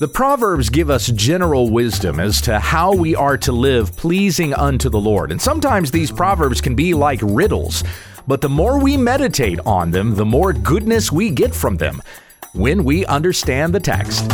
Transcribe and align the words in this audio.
The 0.00 0.08
Proverbs 0.08 0.70
give 0.70 0.90
us 0.90 1.06
general 1.06 1.70
wisdom 1.70 2.18
as 2.18 2.40
to 2.42 2.58
how 2.58 2.92
we 2.92 3.14
are 3.14 3.38
to 3.38 3.52
live 3.52 3.96
pleasing 3.96 4.52
unto 4.52 4.90
the 4.90 4.98
Lord. 4.98 5.30
And 5.30 5.40
sometimes 5.40 5.92
these 5.92 6.10
Proverbs 6.10 6.60
can 6.60 6.74
be 6.74 6.94
like 6.94 7.20
riddles, 7.22 7.84
but 8.26 8.40
the 8.40 8.48
more 8.48 8.82
we 8.82 8.96
meditate 8.96 9.60
on 9.60 9.92
them, 9.92 10.16
the 10.16 10.24
more 10.24 10.52
goodness 10.52 11.12
we 11.12 11.30
get 11.30 11.54
from 11.54 11.76
them 11.76 12.02
when 12.54 12.82
we 12.82 13.06
understand 13.06 13.72
the 13.72 13.78
text. 13.78 14.28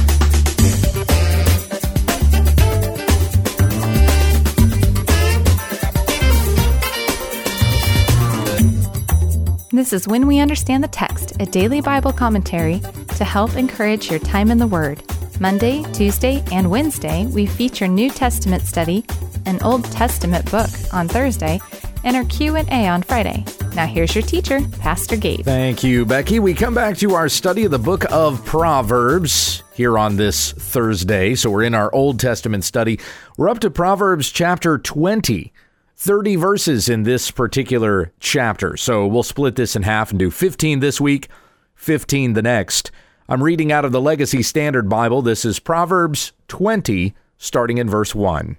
This 9.72 9.92
is 9.92 10.08
When 10.08 10.26
We 10.26 10.40
Understand 10.40 10.82
the 10.82 10.88
Text, 10.88 11.34
a 11.38 11.44
daily 11.44 11.82
Bible 11.82 12.12
commentary 12.12 12.80
to 13.16 13.24
help 13.24 13.56
encourage 13.56 14.10
your 14.10 14.20
time 14.20 14.50
in 14.50 14.56
the 14.56 14.66
Word. 14.66 15.02
Monday, 15.40 15.82
Tuesday, 15.94 16.44
and 16.52 16.70
Wednesday, 16.70 17.24
we 17.24 17.46
feature 17.46 17.88
New 17.88 18.10
Testament 18.10 18.62
study, 18.64 19.06
an 19.46 19.58
Old 19.62 19.86
Testament 19.86 20.50
book 20.50 20.68
on 20.92 21.08
Thursday, 21.08 21.58
and 22.04 22.14
our 22.14 22.24
Q&A 22.26 22.86
on 22.86 23.02
Friday. 23.02 23.46
Now 23.74 23.86
here's 23.86 24.14
your 24.14 24.20
teacher, 24.20 24.60
Pastor 24.80 25.16
Gabe. 25.16 25.40
Thank 25.40 25.82
you, 25.82 26.04
Becky. 26.04 26.40
We 26.40 26.52
come 26.52 26.74
back 26.74 26.98
to 26.98 27.14
our 27.14 27.30
study 27.30 27.64
of 27.64 27.70
the 27.70 27.78
book 27.78 28.04
of 28.12 28.44
Proverbs 28.44 29.62
here 29.72 29.96
on 29.96 30.16
this 30.16 30.52
Thursday. 30.52 31.34
So 31.34 31.48
we're 31.48 31.62
in 31.62 31.74
our 31.74 31.90
Old 31.94 32.20
Testament 32.20 32.64
study. 32.64 33.00
We're 33.38 33.48
up 33.48 33.60
to 33.60 33.70
Proverbs 33.70 34.30
chapter 34.30 34.76
20. 34.76 35.54
30 35.96 36.36
verses 36.36 36.88
in 36.88 37.02
this 37.02 37.30
particular 37.30 38.12
chapter. 38.20 38.76
So 38.76 39.06
we'll 39.06 39.22
split 39.22 39.56
this 39.56 39.74
in 39.76 39.82
half 39.82 40.10
and 40.10 40.18
do 40.18 40.30
15 40.30 40.80
this 40.80 40.98
week, 40.98 41.28
15 41.74 42.34
the 42.34 42.42
next. 42.42 42.90
I'm 43.32 43.44
reading 43.44 43.70
out 43.70 43.84
of 43.84 43.92
the 43.92 44.00
Legacy 44.00 44.42
Standard 44.42 44.88
Bible. 44.88 45.22
This 45.22 45.44
is 45.44 45.60
Proverbs 45.60 46.32
20, 46.48 47.14
starting 47.38 47.78
in 47.78 47.88
verse 47.88 48.12
1. 48.12 48.56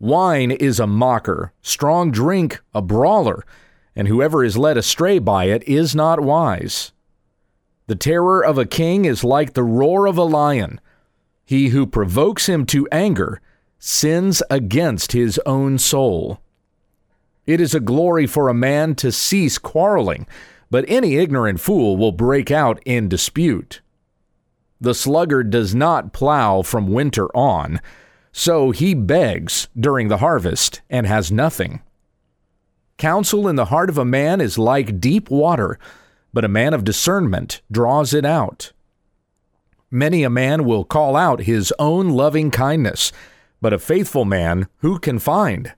Wine 0.00 0.50
is 0.50 0.80
a 0.80 0.88
mocker, 0.88 1.52
strong 1.62 2.10
drink 2.10 2.60
a 2.74 2.82
brawler, 2.82 3.44
and 3.94 4.08
whoever 4.08 4.42
is 4.42 4.58
led 4.58 4.76
astray 4.76 5.20
by 5.20 5.44
it 5.44 5.62
is 5.68 5.94
not 5.94 6.18
wise. 6.18 6.90
The 7.86 7.94
terror 7.94 8.44
of 8.44 8.58
a 8.58 8.66
king 8.66 9.04
is 9.04 9.22
like 9.22 9.52
the 9.52 9.62
roar 9.62 10.06
of 10.06 10.18
a 10.18 10.24
lion. 10.24 10.80
He 11.44 11.68
who 11.68 11.86
provokes 11.86 12.48
him 12.48 12.66
to 12.66 12.88
anger 12.90 13.40
sins 13.78 14.42
against 14.50 15.12
his 15.12 15.38
own 15.46 15.78
soul. 15.78 16.40
It 17.46 17.60
is 17.60 17.72
a 17.72 17.78
glory 17.78 18.26
for 18.26 18.48
a 18.48 18.52
man 18.52 18.96
to 18.96 19.12
cease 19.12 19.58
quarreling 19.58 20.26
but 20.70 20.84
any 20.88 21.16
ignorant 21.16 21.60
fool 21.60 21.96
will 21.96 22.12
break 22.12 22.50
out 22.50 22.80
in 22.84 23.08
dispute. 23.08 23.80
The 24.80 24.94
sluggard 24.94 25.50
does 25.50 25.74
not 25.74 26.12
plow 26.12 26.62
from 26.62 26.92
winter 26.92 27.34
on, 27.36 27.80
so 28.32 28.70
he 28.70 28.94
begs 28.94 29.68
during 29.78 30.08
the 30.08 30.18
harvest 30.18 30.80
and 30.90 31.06
has 31.06 31.30
nothing. 31.30 31.80
Counsel 32.96 33.48
in 33.48 33.56
the 33.56 33.66
heart 33.66 33.88
of 33.88 33.98
a 33.98 34.04
man 34.04 34.40
is 34.40 34.58
like 34.58 35.00
deep 35.00 35.30
water, 35.30 35.78
but 36.32 36.44
a 36.44 36.48
man 36.48 36.74
of 36.74 36.84
discernment 36.84 37.62
draws 37.70 38.12
it 38.12 38.24
out. 38.24 38.72
Many 39.90 40.24
a 40.24 40.30
man 40.30 40.64
will 40.64 40.84
call 40.84 41.14
out 41.14 41.42
his 41.42 41.72
own 41.78 42.10
loving 42.10 42.50
kindness, 42.50 43.12
but 43.60 43.72
a 43.72 43.78
faithful 43.78 44.24
man 44.24 44.66
who 44.78 44.98
can 44.98 45.18
find? 45.18 45.72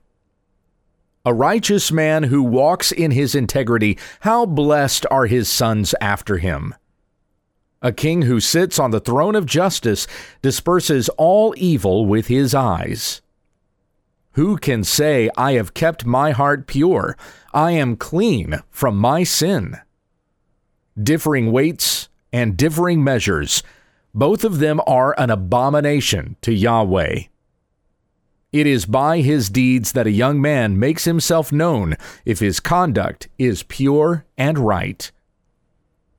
A 1.26 1.34
righteous 1.34 1.90
man 1.90 2.22
who 2.22 2.40
walks 2.40 2.92
in 2.92 3.10
his 3.10 3.34
integrity, 3.34 3.98
how 4.20 4.46
blessed 4.46 5.04
are 5.10 5.26
his 5.26 5.48
sons 5.48 5.92
after 6.00 6.38
him. 6.38 6.72
A 7.82 7.90
king 7.90 8.22
who 8.22 8.38
sits 8.38 8.78
on 8.78 8.92
the 8.92 9.00
throne 9.00 9.34
of 9.34 9.44
justice 9.44 10.06
disperses 10.40 11.08
all 11.18 11.52
evil 11.56 12.06
with 12.06 12.28
his 12.28 12.54
eyes. 12.54 13.22
Who 14.34 14.56
can 14.56 14.84
say, 14.84 15.28
I 15.36 15.54
have 15.54 15.74
kept 15.74 16.06
my 16.06 16.30
heart 16.30 16.68
pure, 16.68 17.16
I 17.52 17.72
am 17.72 17.96
clean 17.96 18.60
from 18.70 18.96
my 18.96 19.24
sin? 19.24 19.78
Differing 20.96 21.50
weights 21.50 22.08
and 22.32 22.56
differing 22.56 23.02
measures, 23.02 23.64
both 24.14 24.44
of 24.44 24.60
them 24.60 24.80
are 24.86 25.12
an 25.18 25.30
abomination 25.30 26.36
to 26.42 26.54
Yahweh. 26.54 27.22
It 28.56 28.66
is 28.66 28.86
by 28.86 29.20
his 29.20 29.50
deeds 29.50 29.92
that 29.92 30.06
a 30.06 30.10
young 30.10 30.40
man 30.40 30.78
makes 30.78 31.04
himself 31.04 31.52
known 31.52 31.94
if 32.24 32.38
his 32.38 32.58
conduct 32.58 33.28
is 33.36 33.62
pure 33.64 34.24
and 34.38 34.58
right. 34.58 35.12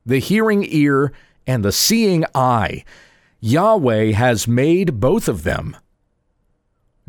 The 0.06 0.20
hearing 0.20 0.64
ear 0.68 1.12
and 1.48 1.64
the 1.64 1.72
seeing 1.72 2.24
eye, 2.36 2.84
Yahweh 3.40 4.12
has 4.12 4.46
made 4.46 5.00
both 5.00 5.26
of 5.26 5.42
them. 5.42 5.76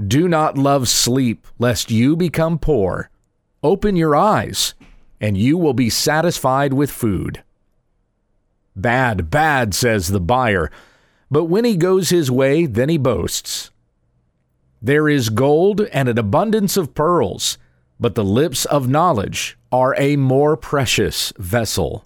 Do 0.04 0.28
not 0.28 0.58
love 0.58 0.90
sleep, 0.90 1.46
lest 1.60 1.92
you 1.92 2.16
become 2.16 2.58
poor. 2.58 3.12
Open 3.62 3.96
your 3.96 4.16
eyes, 4.16 4.74
and 5.22 5.38
you 5.38 5.60
will 5.60 5.76
be 5.76 5.92
satisfied 5.92 6.74
with 6.74 6.90
food. 6.90 7.44
Bad, 8.76 9.30
bad, 9.30 9.76
says 9.76 10.08
the 10.08 10.20
buyer, 10.20 10.72
but 11.30 11.44
when 11.44 11.66
he 11.66 11.76
goes 11.76 12.10
his 12.10 12.32
way, 12.32 12.66
then 12.66 12.90
he 12.90 12.98
boasts. 12.98 13.70
There 14.82 15.10
is 15.10 15.30
gold 15.30 15.82
and 15.92 16.08
an 16.08 16.18
abundance 16.18 16.78
of 16.78 16.96
pearls, 16.96 17.58
but 18.00 18.16
the 18.16 18.24
lips 18.24 18.64
of 18.66 18.88
knowledge 18.88 19.58
are 19.74 19.94
a 19.98 20.16
more 20.16 20.56
precious 20.56 21.34
vessel. 21.38 22.06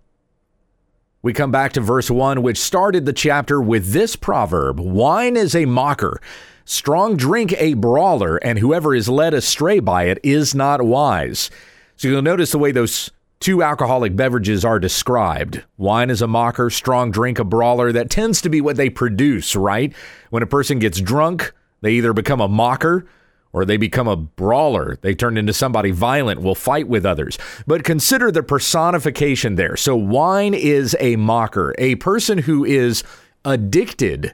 We 1.22 1.34
come 1.34 1.52
back 1.52 1.74
to 1.74 1.82
verse 1.82 2.10
1, 2.10 2.42
which 2.42 2.58
started 2.58 3.06
the 3.06 3.14
chapter 3.14 3.62
with 3.62 3.92
this 3.92 4.16
proverb 4.16 4.80
Wine 4.80 5.38
is 5.38 5.56
a 5.56 5.66
mocker, 5.66 6.20
strong 6.66 7.16
drink 7.16 7.54
a 7.60 7.76
brawler, 7.76 8.38
and 8.38 8.58
whoever 8.58 8.96
is 8.96 9.08
led 9.08 9.36
astray 9.36 9.80
by 9.80 10.06
it 10.06 10.18
is 10.24 10.56
not 10.56 10.82
wise. 10.82 11.52
So 11.96 12.08
you'll 12.08 12.24
notice 12.24 12.52
the 12.52 12.58
way 12.58 12.72
those 12.72 13.12
two 13.40 13.62
alcoholic 13.62 14.16
beverages 14.16 14.66
are 14.66 14.80
described. 14.80 15.64
Wine 15.78 16.10
is 16.10 16.24
a 16.24 16.28
mocker, 16.28 16.72
strong 16.72 17.12
drink 17.12 17.38
a 17.38 17.44
brawler. 17.44 17.92
That 17.92 18.10
tends 18.10 18.42
to 18.42 18.50
be 18.50 18.62
what 18.62 18.78
they 18.78 18.90
produce, 18.90 19.56
right? 19.56 19.94
When 20.32 20.42
a 20.42 20.48
person 20.48 20.80
gets 20.80 21.00
drunk, 21.00 21.54
they 21.84 21.92
either 21.92 22.14
become 22.14 22.40
a 22.40 22.48
mocker 22.48 23.06
or 23.52 23.66
they 23.66 23.78
become 23.78 24.08
a 24.08 24.16
brawler. 24.16 24.98
They 25.02 25.14
turn 25.14 25.38
into 25.38 25.54
somebody 25.54 25.92
violent, 25.92 26.42
will 26.42 26.56
fight 26.56 26.88
with 26.88 27.06
others. 27.06 27.38
But 27.68 27.84
consider 27.84 28.32
the 28.32 28.42
personification 28.42 29.56
there. 29.56 29.76
So, 29.76 29.96
wine 29.96 30.54
is 30.54 30.96
a 31.00 31.18
mocker, 31.18 31.76
a 31.78 31.96
person 31.96 32.40
who 32.40 32.66
is 32.66 33.04
addicted 33.46 34.34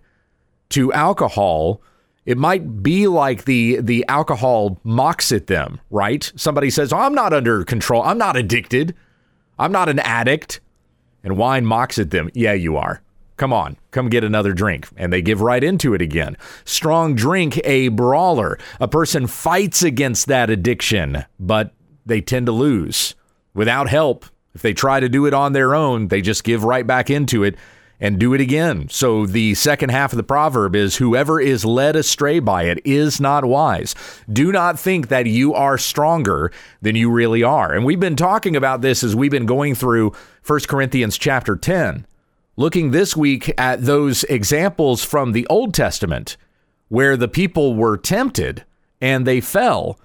to 0.69 0.93
alcohol. 0.93 1.81
It 2.25 2.37
might 2.37 2.83
be 2.83 3.07
like 3.07 3.45
the 3.45 3.81
the 3.81 4.05
alcohol 4.07 4.79
mocks 4.83 5.31
at 5.31 5.47
them, 5.47 5.81
right? 5.89 6.31
Somebody 6.35 6.69
says, 6.69 6.93
oh, 6.93 6.97
"I'm 6.99 7.15
not 7.15 7.33
under 7.33 7.63
control. 7.63 8.03
I'm 8.03 8.19
not 8.19 8.37
addicted. 8.37 8.95
I'm 9.57 9.71
not 9.71 9.89
an 9.89 9.99
addict." 9.99 10.59
And 11.23 11.35
wine 11.35 11.65
mocks 11.65 11.97
at 11.97 12.11
them. 12.11 12.29
Yeah, 12.35 12.53
you 12.53 12.77
are. 12.77 13.01
Come 13.39 13.53
on, 13.53 13.77
come 13.91 14.09
get 14.09 14.25
another 14.25 14.51
drink. 14.51 14.89
And 14.97 15.13
they 15.13 15.21
give 15.21 15.39
right 15.39 15.63
into 15.63 15.93
it 15.93 16.01
again. 16.01 16.35
Strong 16.65 17.15
drink, 17.15 17.57
a 17.63 17.87
brawler. 17.87 18.59
A 18.81 18.87
person 18.89 19.27
fights 19.27 19.81
against 19.81 20.27
that 20.27 20.49
addiction, 20.49 21.23
but 21.39 21.73
they 22.05 22.19
tend 22.19 22.47
to 22.47 22.51
lose 22.51 23.15
without 23.53 23.87
help. 23.87 24.25
If 24.53 24.61
they 24.61 24.73
try 24.73 24.99
to 24.99 25.07
do 25.07 25.25
it 25.25 25.33
on 25.33 25.53
their 25.53 25.73
own, 25.73 26.09
they 26.09 26.21
just 26.21 26.43
give 26.43 26.65
right 26.65 26.85
back 26.85 27.09
into 27.09 27.45
it 27.45 27.55
and 28.01 28.19
do 28.19 28.33
it 28.33 28.41
again. 28.41 28.89
So 28.89 29.25
the 29.25 29.55
second 29.55 29.91
half 29.91 30.11
of 30.11 30.17
the 30.17 30.23
proverb 30.23 30.75
is 30.75 30.97
whoever 30.97 31.39
is 31.39 31.63
led 31.63 31.95
astray 31.95 32.39
by 32.39 32.63
it 32.63 32.81
is 32.83 33.21
not 33.21 33.45
wise. 33.45 33.95
Do 34.31 34.51
not 34.51 34.77
think 34.77 35.07
that 35.07 35.27
you 35.27 35.53
are 35.53 35.77
stronger 35.77 36.51
than 36.81 36.97
you 36.97 37.09
really 37.09 37.43
are. 37.43 37.73
And 37.73 37.85
we've 37.85 37.99
been 38.01 38.17
talking 38.17 38.57
about 38.57 38.81
this 38.81 39.01
as 39.01 39.15
we've 39.15 39.31
been 39.31 39.45
going 39.45 39.75
through 39.75 40.11
1 40.45 40.59
Corinthians 40.67 41.17
chapter 41.17 41.55
10 41.55 42.05
looking 42.59 42.91
this 42.91 43.15
week 43.15 43.53
at 43.57 43.85
those 43.85 44.25
examples 44.25 45.01
from 45.01 45.31
the 45.31 45.47
Old 45.47 45.73
Testament 45.73 46.35
where 46.89 47.15
the 47.15 47.29
people 47.29 47.73
were 47.73 47.95
tempted 47.95 48.65
and 48.99 49.25
they 49.25 49.39
fell. 49.39 49.97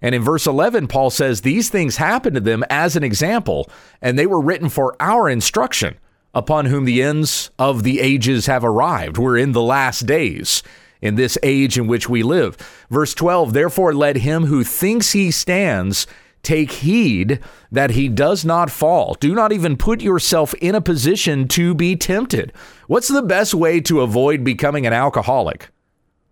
And 0.00 0.14
in 0.14 0.22
verse 0.22 0.46
11, 0.46 0.88
Paul 0.88 1.10
says 1.10 1.42
these 1.42 1.68
things 1.68 1.98
happened 1.98 2.36
to 2.36 2.40
them 2.40 2.64
as 2.70 2.96
an 2.96 3.04
example, 3.04 3.68
and 4.00 4.18
they 4.18 4.24
were 4.26 4.40
written 4.40 4.70
for 4.70 4.96
our 4.98 5.28
instruction, 5.28 5.98
upon 6.32 6.64
whom 6.64 6.86
the 6.86 7.02
ends 7.02 7.50
of 7.58 7.82
the 7.82 8.00
ages 8.00 8.46
have 8.46 8.64
arrived. 8.64 9.18
We're 9.18 9.36
in 9.36 9.52
the 9.52 9.60
last 9.60 10.06
days 10.06 10.62
in 11.02 11.16
this 11.16 11.36
age 11.42 11.76
in 11.76 11.86
which 11.86 12.08
we 12.08 12.22
live. 12.22 12.56
Verse 12.88 13.12
12, 13.12 13.52
therefore 13.52 13.92
let 13.92 14.16
him 14.16 14.46
who 14.46 14.64
thinks 14.64 15.12
he 15.12 15.30
stands 15.30 16.06
Take 16.42 16.70
heed 16.70 17.40
that 17.70 17.90
he 17.90 18.08
does 18.08 18.44
not 18.44 18.70
fall. 18.70 19.14
Do 19.14 19.34
not 19.34 19.52
even 19.52 19.76
put 19.76 20.02
yourself 20.02 20.54
in 20.54 20.74
a 20.74 20.80
position 20.80 21.48
to 21.48 21.74
be 21.74 21.96
tempted. 21.96 22.52
What's 22.86 23.08
the 23.08 23.22
best 23.22 23.54
way 23.54 23.80
to 23.80 24.00
avoid 24.00 24.44
becoming 24.44 24.86
an 24.86 24.92
alcoholic? 24.92 25.70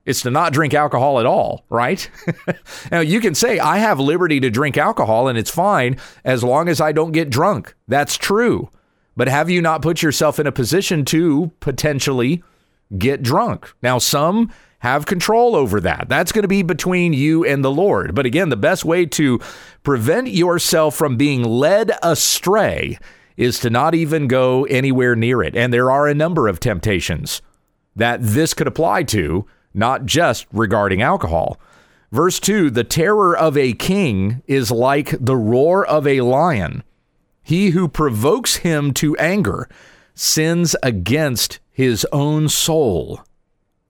It's 0.04 0.22
to 0.22 0.30
not 0.30 0.52
drink 0.52 0.72
alcohol 0.72 1.18
at 1.18 1.26
all, 1.26 1.64
right? 1.68 2.08
now, 2.92 3.00
you 3.00 3.20
can 3.20 3.34
say, 3.34 3.58
I 3.58 3.78
have 3.78 3.98
liberty 3.98 4.38
to 4.40 4.50
drink 4.50 4.76
alcohol 4.76 5.26
and 5.26 5.36
it's 5.36 5.50
fine 5.50 5.96
as 6.24 6.44
long 6.44 6.68
as 6.68 6.80
I 6.80 6.92
don't 6.92 7.12
get 7.12 7.28
drunk. 7.28 7.74
That's 7.88 8.16
true. 8.16 8.70
But 9.16 9.28
have 9.28 9.50
you 9.50 9.60
not 9.60 9.82
put 9.82 10.02
yourself 10.02 10.38
in 10.38 10.46
a 10.46 10.52
position 10.52 11.04
to 11.06 11.50
potentially 11.58 12.42
get 12.96 13.22
drunk. 13.22 13.72
Now, 13.82 13.98
some 13.98 14.52
have 14.80 15.06
control 15.06 15.56
over 15.56 15.80
that. 15.80 16.08
That's 16.08 16.32
going 16.32 16.42
to 16.42 16.48
be 16.48 16.62
between 16.62 17.12
you 17.12 17.44
and 17.44 17.64
the 17.64 17.70
Lord. 17.70 18.14
But 18.14 18.26
again, 18.26 18.50
the 18.50 18.56
best 18.56 18.84
way 18.84 19.06
to 19.06 19.40
prevent 19.82 20.28
yourself 20.28 20.94
from 20.94 21.16
being 21.16 21.42
led 21.42 21.92
astray 22.02 22.98
is 23.36 23.58
to 23.60 23.70
not 23.70 23.94
even 23.94 24.28
go 24.28 24.64
anywhere 24.66 25.16
near 25.16 25.42
it. 25.42 25.56
And 25.56 25.72
there 25.72 25.90
are 25.90 26.06
a 26.06 26.14
number 26.14 26.48
of 26.48 26.60
temptations 26.60 27.42
that 27.94 28.20
this 28.22 28.54
could 28.54 28.66
apply 28.66 29.04
to, 29.04 29.46
not 29.74 30.06
just 30.06 30.46
regarding 30.52 31.02
alcohol. 31.02 31.58
Verse 32.12 32.38
2 32.40 32.70
The 32.70 32.84
terror 32.84 33.36
of 33.36 33.56
a 33.56 33.72
king 33.72 34.42
is 34.46 34.70
like 34.70 35.14
the 35.18 35.36
roar 35.36 35.84
of 35.84 36.06
a 36.06 36.20
lion. 36.20 36.82
He 37.42 37.70
who 37.70 37.88
provokes 37.88 38.56
him 38.56 38.92
to 38.94 39.16
anger 39.16 39.68
sins 40.14 40.74
against 40.82 41.60
his 41.70 42.06
own 42.10 42.48
soul. 42.48 43.20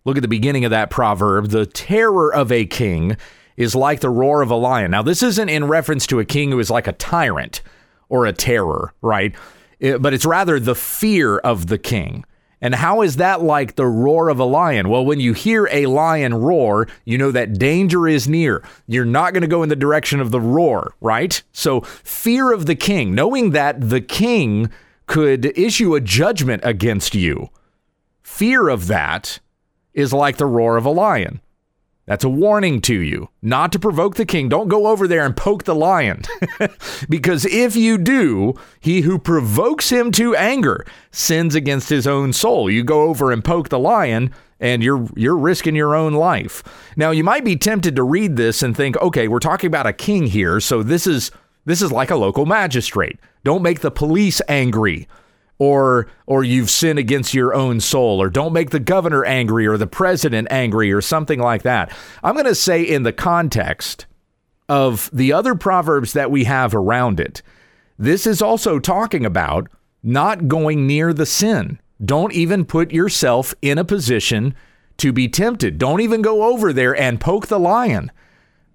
Look 0.07 0.17
at 0.17 0.23
the 0.23 0.29
beginning 0.29 0.65
of 0.65 0.71
that 0.71 0.89
proverb. 0.89 1.49
The 1.49 1.67
terror 1.67 2.33
of 2.33 2.53
a 2.53 2.65
king 2.65 3.17
is 3.57 3.75
like 3.75 4.01
the 4.01 4.09
roar 4.09 4.41
of 4.41 4.53
a 4.53 4.55
lion. 4.55 4.93
Now, 4.93 5.03
this 5.03 5.21
isn't 5.21 5.49
in 5.49 5.67
reference 5.67 6.07
to 6.07 6.21
a 6.21 6.25
king 6.25 6.53
who 6.53 6.61
is 6.61 6.71
like 6.71 6.87
a 6.87 6.93
tyrant 6.93 7.61
or 8.09 8.25
a 8.25 8.33
terror, 8.33 8.95
right? 9.03 9.35
It, 9.81 10.01
but 10.01 10.15
it's 10.15 10.25
rather 10.25 10.61
the 10.61 10.77
fear 10.77 11.39
of 11.39 11.67
the 11.67 11.77
king. 11.77 12.25
And 12.61 12.77
how 12.77 13.03
is 13.03 13.17
that 13.17 13.43
like 13.43 13.75
the 13.75 13.87
roar 13.87 14.29
of 14.29 14.39
a 14.39 14.45
lion? 14.45 14.89
Well, 14.89 15.05
when 15.05 15.19
you 15.19 15.33
hear 15.33 15.69
a 15.73 15.87
lion 15.87 16.35
roar, 16.35 16.87
you 17.05 17.19
know 17.19 17.33
that 17.33 17.59
danger 17.59 18.07
is 18.07 18.29
near. 18.29 18.63
You're 18.87 19.05
not 19.05 19.35
going 19.35 19.43
to 19.43 19.49
go 19.49 19.65
in 19.65 19.69
the 19.69 19.77
direction 19.77 20.21
of 20.21 20.31
the 20.31 20.41
roar, 20.41 20.95
right? 21.01 21.43
So, 21.53 21.81
fear 21.81 22.53
of 22.53 22.67
the 22.67 22.77
king, 22.77 23.13
knowing 23.13 23.51
that 23.51 23.91
the 23.91 24.01
king 24.01 24.71
could 25.07 25.47
issue 25.59 25.97
a 25.97 26.01
judgment 26.01 26.63
against 26.65 27.15
you, 27.15 27.51
fear 28.23 28.69
of 28.69 28.87
that 28.87 29.41
is 29.97 30.13
like 30.13 30.37
the 30.37 30.47
roar 30.47 30.77
of 30.77 30.85
a 30.85 30.91
lion. 30.91 31.41
That's 32.07 32.23
a 32.23 32.29
warning 32.29 32.81
to 32.83 32.95
you 32.95 33.31
not 33.43 33.73
to 33.73 33.81
provoke 33.81 34.15
the 34.15 34.25
king. 34.25 34.49
Don't 34.49 34.69
go 34.69 34.87
over 34.87 35.09
there 35.09 35.27
and 35.27 35.37
poke 35.37 35.65
the 35.65 35.75
lion. 35.75 36.23
because 37.09 37.45
if 37.45 37.75
you 37.75 37.99
do, 37.99 38.55
he 38.79 39.01
who 39.01 39.19
provokes 39.19 39.91
him 39.91 40.13
to 40.13 40.37
anger 40.37 40.87
sins 41.11 41.57
against 41.57 41.89
his 41.89 42.07
own 42.07 42.33
soul. 42.33 42.71
You 42.71 42.85
go 42.85 43.09
over 43.09 43.33
and 43.33 43.45
poke 43.45 43.71
the 43.71 43.79
lion 43.81 44.33
and 44.61 44.85
you're 44.85 45.09
you're 45.17 45.37
risking 45.37 45.75
your 45.75 45.97
own 45.97 46.13
life. 46.15 46.63
Now, 46.97 47.11
you 47.11 47.25
might 47.25 47.45
be 47.45 47.57
tempted 47.57 47.97
to 47.97 48.05
read 48.05 48.37
this 48.37 48.63
and 48.63 48.77
think, 48.77 48.97
"Okay, 49.03 49.27
we're 49.27 49.41
talking 49.41 49.69
about 49.69 49.87
a 49.87 49.93
king 49.93 50.29
here, 50.29 50.61
so 50.61 50.85
this 50.85 51.09
is 51.09 51.33
this 51.65 51.83
is 51.83 51.91
like 51.91 52.11
a 52.11 52.17
local 52.17 52.47
magistrate. 52.47 53.19
Don't 53.43 53.63
make 53.63 53.81
the 53.81 53.91
police 53.91 54.41
angry." 54.49 55.09
Or 55.59 56.09
or 56.27 56.45
you've 56.45 56.71
sinned 56.71 56.99
against 56.99 57.35
your 57.35 57.55
own 57.55 57.81
soul 57.81 58.21
or 58.21 58.29
don't 58.29 58.53
make 58.53 58.71
the 58.71 58.81
governor 58.81 59.25
angry 59.25 59.67
or 59.67 59.79
the 59.79 59.87
president 59.87 60.49
angry 60.51 60.93
or 60.93 61.01
something 61.01 61.41
like 61.41 61.63
that. 61.63 61.95
I'm 62.23 62.35
going 62.35 62.47
to 62.47 62.55
say 62.55 62.83
in 62.83 63.03
the 63.03 63.13
context 63.13 64.07
of 64.69 65.09
the 65.13 65.33
other 65.33 65.55
proverbs 65.55 66.13
that 66.13 66.31
we 66.31 66.45
have 66.45 66.75
around 66.75 67.21
it. 67.21 67.43
This 67.99 68.27
is 68.27 68.43
also 68.43 68.79
talking 68.79 69.25
about 69.25 69.69
not 70.03 70.49
going 70.49 70.87
near 70.87 71.13
the 71.13 71.27
sin. 71.27 71.79
Don't 72.05 72.33
even 72.33 72.65
put 72.65 72.93
yourself 72.93 73.55
in 73.63 73.79
a 73.79 73.85
position 73.85 74.55
to 74.99 75.13
be 75.13 75.29
tempted. 75.29 75.79
Don't 75.79 76.01
even 76.01 76.23
go 76.23 76.45
over 76.45 76.73
there 76.73 76.95
and 76.95 77.21
poke 77.21 77.47
the 77.47 77.59
lion 77.59 78.11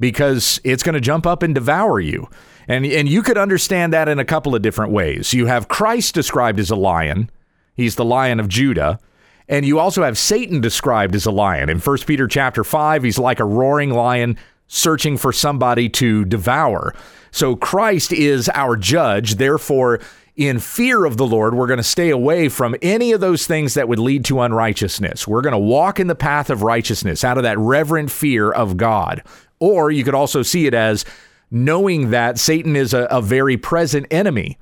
because 0.02 0.60
it's 0.66 0.84
going 0.84 0.96
to 0.96 1.00
jump 1.00 1.26
up 1.26 1.44
and 1.44 1.56
devour 1.56 2.02
you. 2.02 2.28
And, 2.68 2.86
and 2.86 3.08
you 3.08 3.22
could 3.22 3.38
understand 3.38 3.94
that 3.94 4.10
in 4.10 4.20
a 4.20 4.26
couple 4.26 4.56
of 4.56 4.62
different 4.62 4.92
ways. 4.92 5.34
You 5.34 5.46
have 5.46 5.68
Christ 5.70 6.16
described 6.16 6.60
as 6.60 6.70
a 6.70 6.76
lion, 6.76 7.30
he's 7.76 7.96
the 7.96 8.04
lion 8.04 8.42
of 8.42 8.50
Judah. 8.50 9.00
And 9.48 9.66
you 9.66 9.80
also 9.80 10.04
have 10.04 10.18
Satan 10.18 10.62
described 10.62 11.14
as 11.14 11.26
a 11.26 11.32
lion. 11.32 11.70
In 11.70 11.80
1 11.80 11.98
Peter 12.08 12.26
chapter 12.26 12.64
5, 12.64 13.04
he's 13.04 13.20
like 13.20 13.40
a 13.40 13.46
roaring 13.46 13.90
lion 13.90 14.38
searching 14.68 15.18
for 15.18 15.34
somebody 15.34 15.90
to 15.90 16.24
devour. 16.24 16.96
So 17.32 17.58
Christ 17.58 18.14
is 18.14 18.50
our 18.54 18.78
judge. 18.78 19.36
Therefore, 19.36 20.00
in 20.42 20.60
fear 20.60 21.06
of 21.06 21.18
the 21.18 21.26
Lord, 21.28 21.54
we're 21.54 21.68
going 21.68 21.78
to 21.78 21.84
stay 21.84 22.10
away 22.10 22.50
from 22.50 22.76
any 22.82 23.12
of 23.12 23.22
those 23.22 23.46
things 23.46 23.76
that 23.76 23.88
would 23.88 24.00
lead 24.00 24.26
to 24.26 24.42
unrighteousness. 24.42 25.28
We're 25.28 25.42
going 25.42 25.54
to 25.54 25.60
walk 25.60 26.00
in 26.00 26.08
the 26.08 26.16
path 26.16 26.50
of 26.50 26.64
righteousness 26.64 27.24
out 27.24 27.38
of 27.38 27.44
that 27.44 27.60
reverent 27.60 28.10
fear 28.10 28.52
of 28.52 28.76
God. 28.76 29.24
Or 29.60 29.92
you 29.92 30.04
could 30.04 30.16
also 30.16 30.42
see 30.42 30.66
it 30.66 30.74
as 30.74 31.06
knowing 31.52 32.10
that 32.10 32.40
Satan 32.40 32.76
is 32.76 32.94
a, 32.94 33.04
a 33.12 33.22
very 33.22 33.56
present 33.56 34.08
enemy 34.10 34.58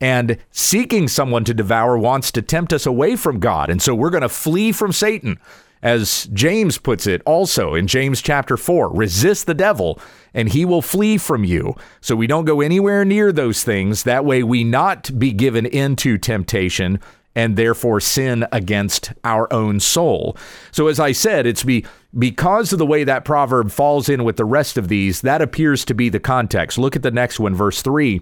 and 0.00 0.38
seeking 0.50 1.06
someone 1.06 1.44
to 1.44 1.54
devour 1.54 1.96
wants 1.96 2.32
to 2.32 2.42
tempt 2.42 2.72
us 2.72 2.86
away 2.86 3.14
from 3.14 3.38
God. 3.38 3.70
And 3.70 3.80
so 3.80 3.94
we're 3.94 4.10
going 4.10 4.22
to 4.22 4.28
flee 4.28 4.72
from 4.72 4.92
Satan. 4.92 5.38
As 5.82 6.28
James 6.32 6.76
puts 6.76 7.06
it 7.06 7.22
also 7.24 7.74
in 7.74 7.86
James 7.86 8.20
chapter 8.20 8.56
4 8.56 8.92
resist 8.92 9.46
the 9.46 9.54
devil 9.54 9.98
and 10.34 10.50
he 10.50 10.64
will 10.64 10.82
flee 10.82 11.16
from 11.16 11.42
you. 11.42 11.74
So 12.00 12.14
we 12.14 12.26
don't 12.26 12.44
go 12.44 12.60
anywhere 12.60 13.04
near 13.04 13.32
those 13.32 13.64
things. 13.64 14.02
That 14.02 14.24
way 14.24 14.42
we 14.42 14.62
not 14.62 15.18
be 15.18 15.32
given 15.32 15.64
into 15.64 16.18
temptation 16.18 17.00
and 17.34 17.56
therefore 17.56 18.00
sin 18.00 18.46
against 18.52 19.12
our 19.24 19.50
own 19.52 19.80
soul. 19.80 20.36
So, 20.72 20.88
as 20.88 20.98
I 20.98 21.12
said, 21.12 21.46
it's 21.46 21.62
be, 21.62 21.86
because 22.18 22.72
of 22.72 22.78
the 22.78 22.86
way 22.86 23.04
that 23.04 23.24
proverb 23.24 23.70
falls 23.70 24.08
in 24.08 24.24
with 24.24 24.36
the 24.36 24.44
rest 24.44 24.76
of 24.76 24.88
these, 24.88 25.20
that 25.20 25.40
appears 25.40 25.84
to 25.86 25.94
be 25.94 26.08
the 26.08 26.20
context. 26.20 26.76
Look 26.76 26.96
at 26.96 27.02
the 27.02 27.10
next 27.10 27.38
one, 27.38 27.54
verse 27.54 27.82
3. 27.82 28.20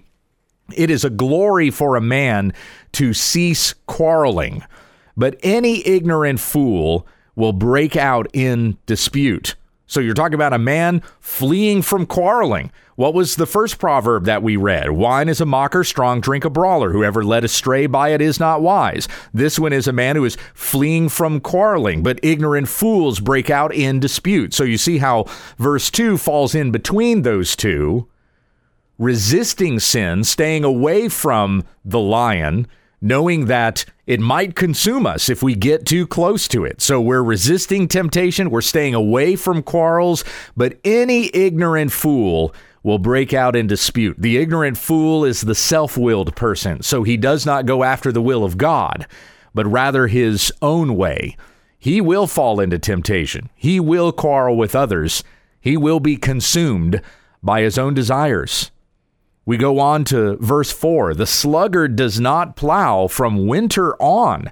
It 0.75 0.91
is 0.91 1.03
a 1.03 1.09
glory 1.09 1.71
for 1.71 1.95
a 1.95 2.01
man 2.01 2.53
to 2.93 3.13
cease 3.13 3.73
quarreling, 3.87 4.63
but 5.17 5.39
any 5.41 5.85
ignorant 5.87 6.39
fool 6.39 7.07
will 7.39 7.53
break 7.53 7.95
out 7.95 8.27
in 8.33 8.77
dispute. 8.85 9.55
So 9.87 9.99
you're 9.99 10.13
talking 10.13 10.35
about 10.35 10.53
a 10.53 10.59
man 10.59 11.01
fleeing 11.19 11.81
from 11.81 12.05
quarreling. 12.05 12.71
What 12.95 13.15
was 13.15 13.37
the 13.37 13.47
first 13.47 13.79
proverb 13.79 14.25
that 14.25 14.43
we 14.43 14.55
read? 14.55 14.91
Wine 14.91 15.29
is 15.29 15.41
a 15.41 15.47
mocker, 15.47 15.83
strong 15.83 16.21
drink 16.21 16.45
a 16.45 16.49
brawler. 16.49 16.91
Whoever 16.91 17.23
led 17.23 17.43
astray 17.43 17.87
by 17.87 18.09
it 18.09 18.21
is 18.21 18.39
not 18.39 18.61
wise. 18.61 19.07
This 19.33 19.57
one 19.57 19.73
is 19.73 19.87
a 19.87 19.93
man 19.93 20.15
who 20.15 20.25
is 20.25 20.37
fleeing 20.53 21.09
from 21.09 21.39
quarreling, 21.39 22.03
but 22.03 22.19
ignorant 22.21 22.67
fools 22.67 23.19
break 23.19 23.49
out 23.49 23.73
in 23.73 23.99
dispute. 23.99 24.53
So 24.53 24.63
you 24.63 24.77
see 24.77 24.99
how 24.99 25.25
verse 25.57 25.89
2 25.89 26.17
falls 26.17 26.53
in 26.53 26.69
between 26.71 27.23
those 27.23 27.55
two. 27.55 28.07
Resisting 28.99 29.79
sin, 29.79 30.25
staying 30.25 30.65
away 30.65 31.07
from 31.07 31.63
the 31.85 31.99
lion, 31.99 32.67
knowing 33.01 33.45
that 33.45 33.85
it 34.09 34.19
might 34.19 34.55
consume 34.55 35.05
us 35.05 35.29
if 35.29 35.43
we 35.43 35.53
get 35.53 35.85
too 35.85 36.07
close 36.07 36.47
to 36.47 36.65
it. 36.65 36.81
So 36.81 36.99
we're 36.99 37.21
resisting 37.21 37.87
temptation, 37.87 38.49
we're 38.49 38.61
staying 38.61 38.95
away 38.95 39.35
from 39.35 39.61
quarrels, 39.61 40.23
but 40.57 40.79
any 40.83 41.29
ignorant 41.31 41.91
fool 41.91 42.51
will 42.81 42.97
break 42.97 43.35
out 43.35 43.55
in 43.55 43.67
dispute. 43.67 44.15
The 44.17 44.37
ignorant 44.37 44.79
fool 44.79 45.23
is 45.23 45.41
the 45.41 45.53
self 45.53 45.95
willed 45.95 46.35
person, 46.35 46.81
so 46.81 47.03
he 47.03 47.17
does 47.17 47.45
not 47.45 47.67
go 47.67 47.83
after 47.83 48.11
the 48.11 48.21
will 48.21 48.43
of 48.43 48.57
God, 48.57 49.05
but 49.53 49.67
rather 49.67 50.07
his 50.07 50.51
own 50.59 50.95
way. 50.95 51.37
He 51.77 52.01
will 52.01 52.25
fall 52.25 52.59
into 52.59 52.79
temptation, 52.79 53.51
he 53.53 53.79
will 53.79 54.11
quarrel 54.11 54.57
with 54.57 54.73
others, 54.73 55.23
he 55.61 55.77
will 55.77 55.99
be 55.99 56.17
consumed 56.17 56.99
by 57.43 57.61
his 57.61 57.77
own 57.77 57.93
desires. 57.93 58.71
We 59.49 59.57
go 59.57 59.79
on 59.79 60.03
to 60.03 60.37
verse 60.37 60.71
4 60.71 61.15
The 61.15 61.25
sluggard 61.25 61.95
does 61.95 62.19
not 62.19 62.55
plow 62.55 63.07
from 63.07 63.47
winter 63.47 63.95
on, 63.99 64.51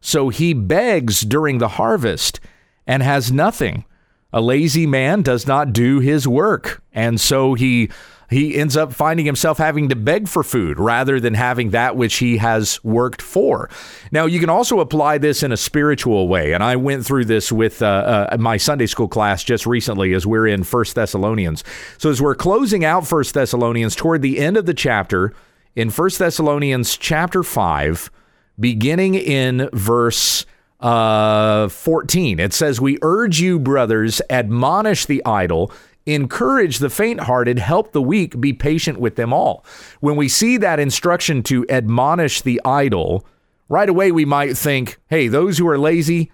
so 0.00 0.30
he 0.30 0.52
begs 0.52 1.20
during 1.20 1.58
the 1.58 1.68
harvest 1.78 2.40
and 2.84 3.04
has 3.04 3.30
nothing. 3.30 3.84
A 4.32 4.40
lazy 4.40 4.84
man 4.84 5.22
does 5.22 5.46
not 5.46 5.72
do 5.72 6.00
his 6.00 6.26
work, 6.26 6.82
and 6.92 7.20
so 7.20 7.54
he 7.54 7.88
he 8.32 8.56
ends 8.56 8.76
up 8.76 8.92
finding 8.92 9.26
himself 9.26 9.58
having 9.58 9.88
to 9.88 9.96
beg 9.96 10.28
for 10.28 10.42
food 10.42 10.78
rather 10.78 11.20
than 11.20 11.34
having 11.34 11.70
that 11.70 11.96
which 11.96 12.16
he 12.16 12.38
has 12.38 12.82
worked 12.84 13.22
for. 13.22 13.68
Now, 14.10 14.26
you 14.26 14.40
can 14.40 14.50
also 14.50 14.80
apply 14.80 15.18
this 15.18 15.42
in 15.42 15.52
a 15.52 15.56
spiritual 15.56 16.28
way, 16.28 16.52
and 16.52 16.62
I 16.62 16.76
went 16.76 17.04
through 17.04 17.26
this 17.26 17.52
with 17.52 17.82
uh, 17.82 18.28
uh, 18.32 18.36
my 18.38 18.56
Sunday 18.56 18.86
school 18.86 19.08
class 19.08 19.44
just 19.44 19.66
recently 19.66 20.14
as 20.14 20.26
we're 20.26 20.46
in 20.46 20.64
First 20.64 20.94
Thessalonians. 20.94 21.64
So, 21.98 22.10
as 22.10 22.20
we're 22.20 22.34
closing 22.34 22.84
out 22.84 23.06
First 23.06 23.34
Thessalonians 23.34 23.96
toward 23.96 24.22
the 24.22 24.38
end 24.38 24.56
of 24.56 24.66
the 24.66 24.74
chapter, 24.74 25.32
in 25.74 25.90
First 25.90 26.18
Thessalonians 26.18 26.96
chapter 26.96 27.42
5, 27.42 28.10
beginning 28.58 29.14
in 29.14 29.68
verse 29.72 30.44
uh, 30.82 31.68
14. 31.68 32.40
It 32.40 32.52
says, 32.52 32.80
We 32.80 32.98
urge 33.02 33.40
you, 33.40 33.58
brothers, 33.58 34.20
admonish 34.28 35.06
the 35.06 35.24
idle, 35.24 35.72
encourage 36.06 36.78
the 36.78 36.90
faint 36.90 37.20
hearted, 37.20 37.58
help 37.58 37.92
the 37.92 38.02
weak, 38.02 38.40
be 38.40 38.52
patient 38.52 38.98
with 38.98 39.16
them 39.16 39.32
all. 39.32 39.64
When 40.00 40.16
we 40.16 40.28
see 40.28 40.56
that 40.58 40.80
instruction 40.80 41.42
to 41.44 41.66
admonish 41.68 42.42
the 42.42 42.60
idle, 42.64 43.26
right 43.68 43.88
away 43.88 44.12
we 44.12 44.24
might 44.24 44.56
think, 44.56 44.98
hey, 45.08 45.28
those 45.28 45.58
who 45.58 45.68
are 45.68 45.78
lazy, 45.78 46.30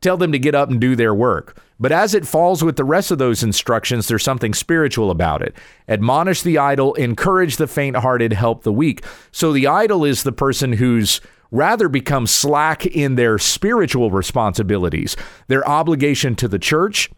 tell 0.00 0.16
them 0.16 0.32
to 0.32 0.38
get 0.38 0.54
up 0.54 0.70
and 0.70 0.80
do 0.80 0.94
their 0.94 1.14
work. 1.14 1.60
But 1.80 1.92
as 1.92 2.14
it 2.14 2.26
falls 2.26 2.64
with 2.64 2.76
the 2.76 2.84
rest 2.84 3.10
of 3.10 3.18
those 3.18 3.42
instructions, 3.42 4.08
there's 4.08 4.24
something 4.24 4.54
spiritual 4.54 5.10
about 5.10 5.42
it. 5.42 5.54
Admonish 5.88 6.42
the 6.42 6.58
idle, 6.58 6.94
encourage 6.94 7.56
the 7.56 7.66
faint 7.66 7.96
hearted, 7.96 8.32
help 8.32 8.62
the 8.62 8.72
weak. 8.72 9.04
So 9.30 9.52
the 9.52 9.66
idle 9.66 10.04
is 10.04 10.22
the 10.22 10.32
person 10.32 10.72
who's 10.72 11.20
rather 11.50 11.88
become 11.88 12.26
slack 12.26 12.84
in 12.84 13.14
their 13.14 13.38
spiritual 13.38 14.10
responsibilities, 14.10 15.16
their 15.46 15.66
obligation 15.68 16.34
to 16.36 16.48
the 16.48 16.58
church, 16.58 17.10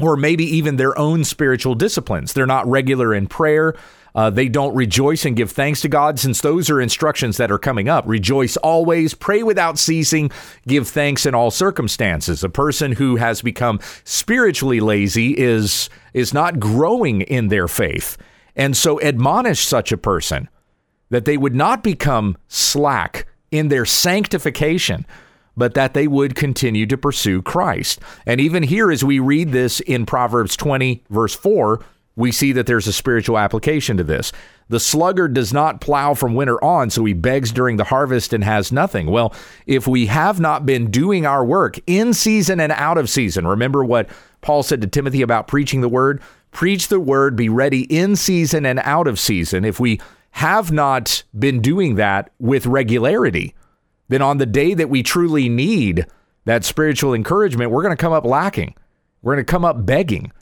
or 0.00 0.16
maybe 0.16 0.44
even 0.44 0.76
their 0.76 0.96
own 0.98 1.24
spiritual 1.24 1.74
disciplines. 1.74 2.32
They're 2.32 2.46
not 2.46 2.66
regular 2.66 3.14
in 3.14 3.26
prayer. 3.26 3.74
Uh, 4.14 4.30
they 4.30 4.48
don't 4.48 4.74
rejoice 4.76 5.24
and 5.24 5.34
give 5.34 5.50
thanks 5.50 5.80
to 5.80 5.88
God, 5.88 6.20
since 6.20 6.40
those 6.40 6.70
are 6.70 6.80
instructions 6.80 7.36
that 7.36 7.50
are 7.50 7.58
coming 7.58 7.88
up. 7.88 8.04
Rejoice 8.06 8.56
always, 8.58 9.12
pray 9.12 9.42
without 9.42 9.76
ceasing, 9.76 10.30
give 10.68 10.86
thanks 10.86 11.26
in 11.26 11.34
all 11.34 11.50
circumstances. 11.50 12.44
A 12.44 12.48
person 12.48 12.92
who 12.92 13.16
has 13.16 13.42
become 13.42 13.80
spiritually 14.04 14.78
lazy 14.78 15.36
is 15.36 15.90
is 16.12 16.32
not 16.32 16.60
growing 16.60 17.22
in 17.22 17.48
their 17.48 17.66
faith, 17.66 18.16
and 18.54 18.76
so 18.76 19.00
admonish 19.00 19.66
such 19.66 19.90
a 19.90 19.96
person 19.96 20.48
that 21.10 21.24
they 21.24 21.36
would 21.36 21.54
not 21.54 21.82
become 21.82 22.36
slack 22.46 23.26
in 23.50 23.66
their 23.66 23.84
sanctification 23.84 25.04
but 25.56 25.74
that 25.74 25.94
they 25.94 26.06
would 26.06 26.34
continue 26.34 26.86
to 26.86 26.98
pursue 26.98 27.42
Christ. 27.42 28.00
And 28.26 28.40
even 28.40 28.62
here, 28.62 28.90
as 28.90 29.04
we 29.04 29.18
read 29.18 29.52
this 29.52 29.80
in 29.80 30.06
Proverbs 30.06 30.56
20, 30.56 31.04
verse 31.10 31.34
4, 31.34 31.84
we 32.16 32.30
see 32.30 32.52
that 32.52 32.66
there's 32.66 32.86
a 32.86 32.92
spiritual 32.92 33.38
application 33.38 33.96
to 33.96 34.04
this. 34.04 34.32
The 34.68 34.80
sluggard 34.80 35.34
does 35.34 35.52
not 35.52 35.80
plow 35.80 36.14
from 36.14 36.34
winter 36.34 36.62
on, 36.62 36.90
so 36.90 37.04
he 37.04 37.12
begs 37.12 37.52
during 37.52 37.76
the 37.76 37.84
harvest 37.84 38.32
and 38.32 38.42
has 38.44 38.72
nothing. 38.72 39.10
Well, 39.10 39.34
if 39.66 39.86
we 39.86 40.06
have 40.06 40.40
not 40.40 40.64
been 40.64 40.90
doing 40.90 41.26
our 41.26 41.44
work 41.44 41.78
in 41.86 42.14
season 42.14 42.60
and 42.60 42.72
out 42.72 42.96
of 42.96 43.10
season, 43.10 43.46
remember 43.46 43.84
what 43.84 44.08
Paul 44.40 44.62
said 44.62 44.80
to 44.80 44.86
Timothy 44.86 45.22
about 45.22 45.48
preaching 45.48 45.80
the 45.80 45.88
word? 45.88 46.22
Preach 46.50 46.88
the 46.88 47.00
word, 47.00 47.36
be 47.36 47.48
ready 47.48 47.82
in 47.94 48.16
season 48.16 48.64
and 48.64 48.78
out 48.84 49.08
of 49.08 49.18
season. 49.18 49.64
If 49.64 49.80
we 49.80 50.00
have 50.30 50.72
not 50.72 51.24
been 51.36 51.60
doing 51.60 51.96
that 51.96 52.30
with 52.38 52.66
regularity, 52.66 53.54
then 54.08 54.22
on 54.22 54.38
the 54.38 54.46
day 54.46 54.74
that 54.74 54.90
we 54.90 55.02
truly 55.02 55.48
need 55.48 56.06
that 56.44 56.64
spiritual 56.64 57.14
encouragement, 57.14 57.70
we're 57.70 57.82
going 57.82 57.96
to 57.96 58.00
come 58.00 58.12
up 58.12 58.24
lacking. 58.24 58.74
We're 59.22 59.34
going 59.34 59.44
to 59.44 59.50
come 59.50 59.64
up 59.64 59.86
begging. 59.86 60.32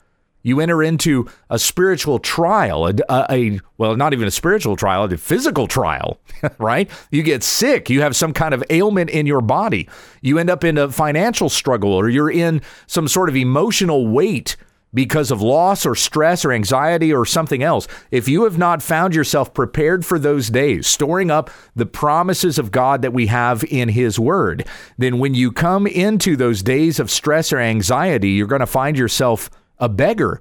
You 0.45 0.59
enter 0.59 0.83
into 0.83 1.29
a 1.49 1.57
spiritual 1.57 2.19
trial, 2.19 2.87
a, 2.87 2.93
a, 3.09 3.61
well, 3.77 3.95
not 3.95 4.11
even 4.11 4.27
a 4.27 4.31
spiritual 4.31 4.75
trial, 4.75 5.05
a 5.05 5.17
physical 5.17 5.67
trial, 5.67 6.19
right? 6.57 6.91
You 7.11 7.23
get 7.23 7.43
sick, 7.43 7.89
you 7.89 8.01
have 8.01 8.13
some 8.13 8.33
kind 8.33 8.53
of 8.53 8.61
ailment 8.69 9.09
in 9.09 9.25
your 9.25 9.39
body. 9.39 9.87
You 10.21 10.37
end 10.37 10.49
up 10.49 10.65
in 10.65 10.77
a 10.77 10.89
financial 10.89 11.47
struggle 11.47 11.93
or 11.93 12.09
you're 12.09 12.29
in 12.29 12.61
some 12.87 13.07
sort 13.07 13.29
of 13.29 13.37
emotional 13.37 14.05
weight 14.07 14.57
because 14.93 15.31
of 15.31 15.41
loss 15.41 15.85
or 15.85 15.95
stress 15.95 16.45
or 16.45 16.51
anxiety 16.51 17.13
or 17.13 17.25
something 17.25 17.63
else. 17.63 17.87
If 18.11 18.27
you 18.27 18.43
have 18.43 18.57
not 18.57 18.81
found 18.81 19.15
yourself 19.15 19.53
prepared 19.53 20.05
for 20.05 20.19
those 20.19 20.49
days, 20.49 20.87
storing 20.87 21.31
up 21.31 21.49
the 21.75 21.85
promises 21.85 22.59
of 22.59 22.71
God 22.71 23.01
that 23.01 23.13
we 23.13 23.27
have 23.27 23.63
in 23.65 23.89
His 23.89 24.19
Word, 24.19 24.67
then 24.97 25.19
when 25.19 25.33
you 25.33 25.51
come 25.51 25.87
into 25.87 26.35
those 26.35 26.61
days 26.61 26.99
of 26.99 27.09
stress 27.09 27.51
or 27.51 27.59
anxiety, 27.59 28.29
you're 28.29 28.47
going 28.47 28.59
to 28.59 28.67
find 28.67 28.97
yourself 28.97 29.49
a 29.79 29.89
beggar 29.89 30.39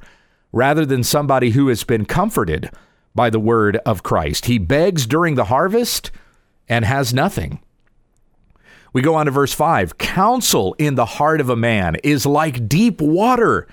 rather 0.52 0.84
than 0.84 1.02
somebody 1.02 1.50
who 1.50 1.68
has 1.68 1.82
been 1.84 2.04
comforted 2.04 2.70
by 3.14 3.30
the 3.30 3.40
word 3.40 3.76
of 3.78 4.02
Christ. 4.02 4.46
He 4.46 4.58
begs 4.58 5.06
during 5.06 5.34
the 5.34 5.46
harvest 5.46 6.10
and 6.68 6.84
has 6.84 7.12
nothing. 7.12 7.60
We 8.92 9.02
go 9.02 9.14
on 9.14 9.26
to 9.26 9.32
verse 9.32 9.54
5 9.54 9.98
Counsel 9.98 10.74
in 10.78 10.94
the 10.94 11.06
heart 11.06 11.40
of 11.40 11.48
a 11.48 11.56
man 11.56 11.96
is 12.04 12.26
like 12.26 12.68
deep 12.68 13.00
water, 13.00 13.66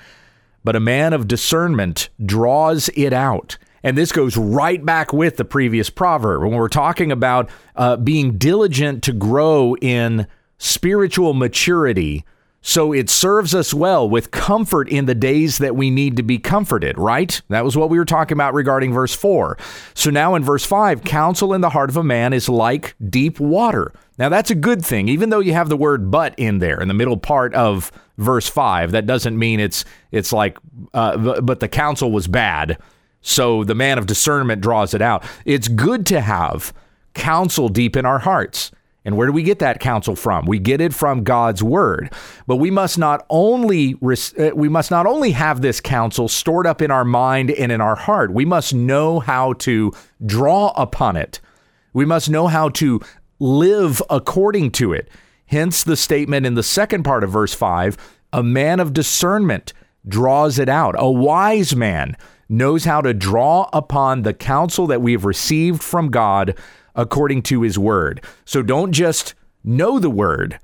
but 0.69 0.75
a 0.75 0.79
man 0.79 1.13
of 1.13 1.27
discernment 1.27 2.09
draws 2.23 2.89
it 2.89 3.11
out. 3.11 3.57
And 3.81 3.97
this 3.97 4.11
goes 4.11 4.37
right 4.37 4.85
back 4.85 5.11
with 5.11 5.37
the 5.37 5.43
previous 5.43 5.89
proverb. 5.89 6.43
When 6.43 6.51
we're 6.51 6.67
talking 6.67 7.11
about 7.11 7.49
uh, 7.75 7.97
being 7.97 8.37
diligent 8.37 9.01
to 9.05 9.11
grow 9.11 9.75
in 9.77 10.27
spiritual 10.59 11.33
maturity, 11.33 12.23
so 12.69 12.93
it 12.93 13.09
serves 13.09 13.55
us 13.55 13.73
well 13.73 14.07
with 14.07 14.29
comfort 14.29 14.87
in 14.89 15.07
the 15.07 15.15
days 15.15 15.57
that 15.57 15.75
we 15.75 15.89
need 15.89 16.15
to 16.17 16.21
be 16.21 16.37
comforted, 16.37 16.99
right? 16.99 17.41
That 17.49 17.65
was 17.65 17.75
what 17.75 17.89
we 17.89 17.97
were 17.97 18.05
talking 18.05 18.35
about 18.35 18.53
regarding 18.53 18.93
verse 18.93 19.15
4. 19.15 19.57
So 19.95 20.11
now 20.11 20.35
in 20.35 20.43
verse 20.43 20.63
5, 20.63 21.03
counsel 21.03 21.55
in 21.55 21.61
the 21.61 21.71
heart 21.71 21.89
of 21.89 21.97
a 21.97 22.03
man 22.03 22.31
is 22.31 22.47
like 22.47 22.93
deep 23.09 23.39
water. 23.39 23.91
Now 24.19 24.29
that's 24.29 24.51
a 24.51 24.55
good 24.55 24.85
thing, 24.85 25.09
even 25.09 25.31
though 25.31 25.39
you 25.39 25.53
have 25.53 25.67
the 25.67 25.75
word 25.75 26.11
but 26.11 26.35
in 26.37 26.59
there 26.59 26.79
in 26.79 26.87
the 26.87 26.93
middle 26.93 27.17
part 27.17 27.55
of 27.55 27.91
verse 28.19 28.47
5. 28.47 28.91
That 28.91 29.07
doesn't 29.07 29.39
mean 29.39 29.59
it's 29.59 29.83
it's 30.11 30.31
like 30.31 30.59
uh, 30.93 31.41
but 31.41 31.61
the 31.61 31.67
counsel 31.67 32.11
was 32.11 32.27
bad. 32.27 32.77
So 33.21 33.63
the 33.63 33.73
man 33.73 33.97
of 33.97 34.05
discernment 34.05 34.61
draws 34.61 34.93
it 34.93 35.01
out. 35.01 35.23
It's 35.43 35.67
good 35.67 36.05
to 36.05 36.21
have 36.21 36.71
counsel 37.15 37.67
deep 37.67 37.97
in 37.97 38.05
our 38.05 38.19
hearts. 38.19 38.69
And 39.09 39.17
where 39.17 39.25
do 39.25 39.33
we 39.33 39.41
get 39.41 39.57
that 39.57 39.79
counsel 39.79 40.15
from? 40.15 40.45
We 40.45 40.59
get 40.59 40.81
it 40.81 40.93
from 40.93 41.23
God's 41.23 41.63
word. 41.63 42.13
But 42.45 42.57
we 42.57 42.69
must 42.69 42.99
not 42.99 43.25
only 43.27 43.95
uh, 43.95 44.51
we 44.53 44.69
must 44.69 44.91
not 44.91 45.07
only 45.07 45.31
have 45.31 45.61
this 45.61 45.81
counsel 45.81 46.27
stored 46.27 46.67
up 46.67 46.79
in 46.79 46.91
our 46.91 47.03
mind 47.03 47.49
and 47.49 47.71
in 47.71 47.81
our 47.81 47.95
heart. 47.95 48.31
We 48.31 48.45
must 48.45 48.71
know 48.71 49.19
how 49.19 49.53
to 49.53 49.91
draw 50.23 50.73
upon 50.75 51.15
it. 51.15 51.39
We 51.91 52.05
must 52.05 52.29
know 52.29 52.45
how 52.45 52.69
to 52.69 53.01
live 53.39 53.99
according 54.11 54.73
to 54.73 54.93
it. 54.93 55.09
Hence 55.47 55.83
the 55.83 55.97
statement 55.97 56.45
in 56.45 56.53
the 56.53 56.61
second 56.61 57.01
part 57.01 57.23
of 57.23 57.31
verse 57.31 57.55
5, 57.55 57.97
a 58.31 58.43
man 58.43 58.79
of 58.79 58.93
discernment 58.93 59.73
draws 60.07 60.59
it 60.59 60.69
out. 60.69 60.93
A 60.99 61.09
wise 61.09 61.75
man 61.75 62.15
knows 62.47 62.85
how 62.85 63.01
to 63.01 63.15
draw 63.15 63.67
upon 63.73 64.21
the 64.21 64.35
counsel 64.35 64.85
that 64.85 65.01
we 65.01 65.13
have 65.13 65.25
received 65.25 65.81
from 65.81 66.11
God 66.11 66.55
according 66.99 67.41
to 67.41 67.61
his 67.61 67.79
word. 67.79 68.21
So 68.43 68.61
don't 68.61 68.91
just 68.91 69.33
know 69.63 69.99
the 69.99 70.09
word, 70.09 70.59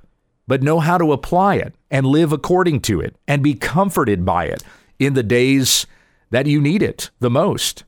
but 0.47 0.61
know 0.61 0.81
how 0.81 0.97
to 0.97 1.13
apply 1.13 1.55
it 1.55 1.73
and 1.89 2.05
live 2.05 2.33
according 2.33 2.81
to 2.81 2.99
it 2.99 3.15
and 3.25 3.41
be 3.41 3.53
comforted 3.53 4.25
by 4.25 4.45
it 4.45 4.61
in 4.99 5.13
the 5.13 5.23
days 5.23 5.87
that 6.31 6.45
you 6.45 6.59
need 6.59 6.83
it 6.83 7.09
the 7.21 7.29
most. 7.29 7.85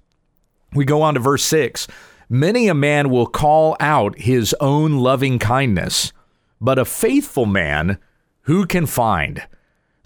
We 0.73 0.85
go 0.85 1.01
on 1.01 1.15
to 1.15 1.19
verse 1.19 1.43
6 1.43 1.87
Many 2.29 2.69
a 2.69 2.73
man 2.73 3.09
will 3.09 3.27
call 3.27 3.75
out 3.81 4.17
his 4.19 4.55
own 4.61 4.99
loving 4.99 5.39
kindness, 5.39 6.13
but 6.61 6.79
a 6.79 6.85
faithful 6.85 7.45
man 7.45 7.97
who 8.43 8.65
can 8.65 8.85
find? 8.85 9.45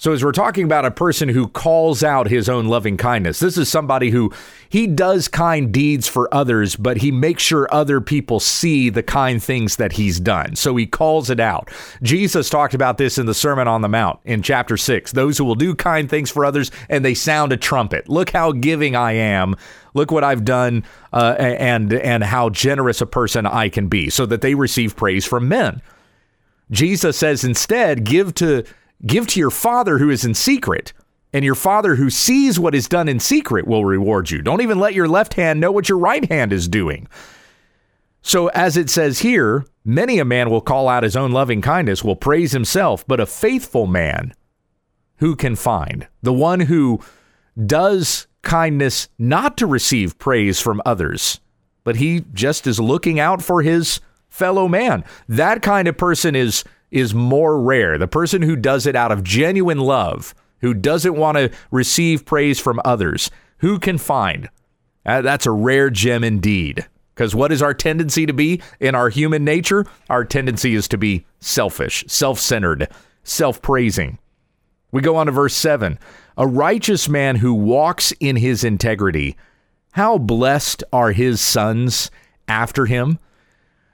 So, 0.01 0.13
as 0.13 0.23
we're 0.23 0.31
talking 0.31 0.63
about 0.63 0.83
a 0.83 0.89
person 0.89 1.29
who 1.29 1.47
calls 1.47 2.03
out 2.03 2.27
his 2.27 2.49
own 2.49 2.65
loving 2.65 2.97
kindness, 2.97 3.37
this 3.37 3.55
is 3.55 3.69
somebody 3.69 4.09
who 4.09 4.33
he 4.67 4.87
does 4.87 5.27
kind 5.27 5.71
deeds 5.71 6.07
for 6.07 6.27
others, 6.33 6.75
but 6.75 6.97
he 6.97 7.11
makes 7.11 7.43
sure 7.43 7.71
other 7.71 8.01
people 8.01 8.39
see 8.39 8.89
the 8.89 9.03
kind 9.03 9.43
things 9.43 9.75
that 9.75 9.91
he's 9.91 10.19
done. 10.19 10.55
So 10.55 10.75
he 10.75 10.87
calls 10.87 11.29
it 11.29 11.39
out. 11.39 11.69
Jesus 12.01 12.49
talked 12.49 12.73
about 12.73 12.97
this 12.97 13.19
in 13.19 13.27
the 13.27 13.35
Sermon 13.35 13.67
on 13.67 13.81
the 13.81 13.89
Mount 13.89 14.19
in 14.25 14.41
chapter 14.41 14.75
6. 14.75 15.11
Those 15.11 15.37
who 15.37 15.45
will 15.45 15.53
do 15.53 15.75
kind 15.75 16.09
things 16.09 16.31
for 16.31 16.45
others 16.45 16.71
and 16.89 17.05
they 17.05 17.13
sound 17.13 17.53
a 17.53 17.57
trumpet. 17.57 18.09
Look 18.09 18.31
how 18.31 18.53
giving 18.53 18.95
I 18.95 19.11
am. 19.11 19.55
Look 19.93 20.11
what 20.11 20.23
I've 20.23 20.43
done 20.43 20.83
uh, 21.13 21.35
and 21.37 21.93
and 21.93 22.23
how 22.23 22.49
generous 22.49 23.01
a 23.01 23.05
person 23.05 23.45
I 23.45 23.69
can 23.69 23.87
be 23.87 24.09
so 24.09 24.25
that 24.25 24.41
they 24.41 24.55
receive 24.55 24.95
praise 24.95 25.27
from 25.27 25.47
men. 25.47 25.79
Jesus 26.71 27.17
says 27.17 27.43
instead, 27.43 28.03
give 28.03 28.33
to 28.35 28.63
Give 29.05 29.25
to 29.27 29.39
your 29.39 29.51
Father 29.51 29.97
who 29.97 30.09
is 30.09 30.25
in 30.25 30.33
secret, 30.33 30.93
and 31.33 31.43
your 31.43 31.55
Father 31.55 31.95
who 31.95 32.09
sees 32.09 32.59
what 32.59 32.75
is 32.75 32.87
done 32.87 33.07
in 33.07 33.19
secret 33.19 33.67
will 33.67 33.85
reward 33.85 34.29
you. 34.29 34.41
Don't 34.41 34.61
even 34.61 34.79
let 34.79 34.93
your 34.93 35.07
left 35.07 35.33
hand 35.35 35.59
know 35.59 35.71
what 35.71 35.89
your 35.89 35.97
right 35.97 36.29
hand 36.29 36.53
is 36.53 36.67
doing. 36.67 37.07
So, 38.21 38.47
as 38.49 38.77
it 38.77 38.89
says 38.89 39.19
here, 39.19 39.65
many 39.83 40.19
a 40.19 40.25
man 40.25 40.49
will 40.51 40.61
call 40.61 40.87
out 40.87 41.03
his 41.03 41.15
own 41.15 41.31
loving 41.31 41.61
kindness, 41.61 42.03
will 42.03 42.15
praise 42.15 42.51
himself, 42.51 43.07
but 43.07 43.19
a 43.19 43.25
faithful 43.25 43.87
man 43.87 44.33
who 45.17 45.35
can 45.35 45.55
find? 45.55 46.07
The 46.21 46.33
one 46.33 46.61
who 46.61 46.99
does 47.65 48.27
kindness 48.41 49.07
not 49.17 49.57
to 49.57 49.67
receive 49.67 50.19
praise 50.19 50.59
from 50.59 50.81
others, 50.85 51.39
but 51.83 51.95
he 51.95 52.25
just 52.33 52.67
is 52.67 52.79
looking 52.79 53.19
out 53.19 53.41
for 53.41 53.61
his 53.61 53.99
fellow 54.29 54.67
man. 54.67 55.03
That 55.27 55.61
kind 55.61 55.87
of 55.87 55.97
person 55.97 56.35
is 56.35 56.63
is 56.91 57.15
more 57.15 57.59
rare. 57.59 57.97
The 57.97 58.07
person 58.07 58.41
who 58.41 58.55
does 58.55 58.85
it 58.85 58.95
out 58.95 59.11
of 59.11 59.23
genuine 59.23 59.79
love, 59.79 60.35
who 60.59 60.73
doesn't 60.73 61.15
want 61.15 61.37
to 61.37 61.51
receive 61.71 62.25
praise 62.25 62.59
from 62.59 62.81
others, 62.85 63.31
who 63.57 63.79
can 63.79 63.97
find? 63.97 64.49
Uh, 65.05 65.21
that's 65.21 65.45
a 65.45 65.51
rare 65.51 65.89
gem 65.89 66.23
indeed. 66.23 66.85
Because 67.15 67.35
what 67.35 67.51
is 67.51 67.61
our 67.61 67.73
tendency 67.73 68.25
to 68.25 68.33
be 68.33 68.61
in 68.79 68.95
our 68.95 69.09
human 69.09 69.43
nature? 69.43 69.85
Our 70.09 70.25
tendency 70.25 70.75
is 70.75 70.87
to 70.89 70.97
be 70.97 71.25
selfish, 71.39 72.03
self 72.07 72.39
centered, 72.39 72.87
self 73.23 73.61
praising. 73.61 74.17
We 74.91 75.01
go 75.01 75.15
on 75.15 75.27
to 75.27 75.31
verse 75.31 75.55
7 75.55 75.99
A 76.37 76.47
righteous 76.47 77.07
man 77.07 77.37
who 77.37 77.53
walks 77.53 78.11
in 78.19 78.37
his 78.37 78.63
integrity, 78.63 79.37
how 79.93 80.17
blessed 80.17 80.83
are 80.93 81.11
his 81.11 81.41
sons 81.41 82.09
after 82.47 82.85
him? 82.85 83.19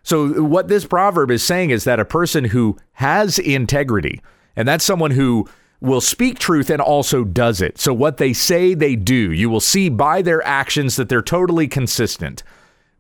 So, 0.08 0.42
what 0.42 0.70
this 0.70 0.86
proverb 0.86 1.32
is 1.32 1.44
saying 1.44 1.72
is 1.72 1.84
that 1.84 2.00
a 2.00 2.06
person 2.06 2.46
who 2.46 2.78
has 2.94 3.40
integrity, 3.40 4.22
and 4.56 4.66
that's 4.66 4.86
someone 4.86 5.12
who 5.12 5.50
will 5.82 6.00
speak 6.00 6.40
truth 6.40 6.70
and 6.70 6.82
also 6.82 7.26
does 7.26 7.60
it. 7.60 7.78
So, 7.78 7.94
what 7.94 8.16
they 8.16 8.32
say, 8.32 8.74
they 8.74 8.96
do. 8.96 9.34
You 9.34 9.50
will 9.50 9.60
see 9.60 9.90
by 9.90 10.22
their 10.22 10.42
actions 10.48 10.96
that 10.96 11.10
they're 11.10 11.22
totally 11.22 11.68
consistent. 11.68 12.42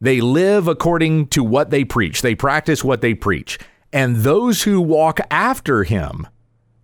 They 0.01 0.19
live 0.19 0.67
according 0.67 1.27
to 1.27 1.45
what 1.45 1.69
they 1.69 1.85
preach, 1.85 2.21
they 2.21 2.35
practice 2.35 2.83
what 2.83 2.99
they 2.99 3.13
preach. 3.13 3.57
And 3.93 4.17
those 4.17 4.63
who 4.63 4.81
walk 4.81 5.21
after 5.31 5.85
him 5.85 6.27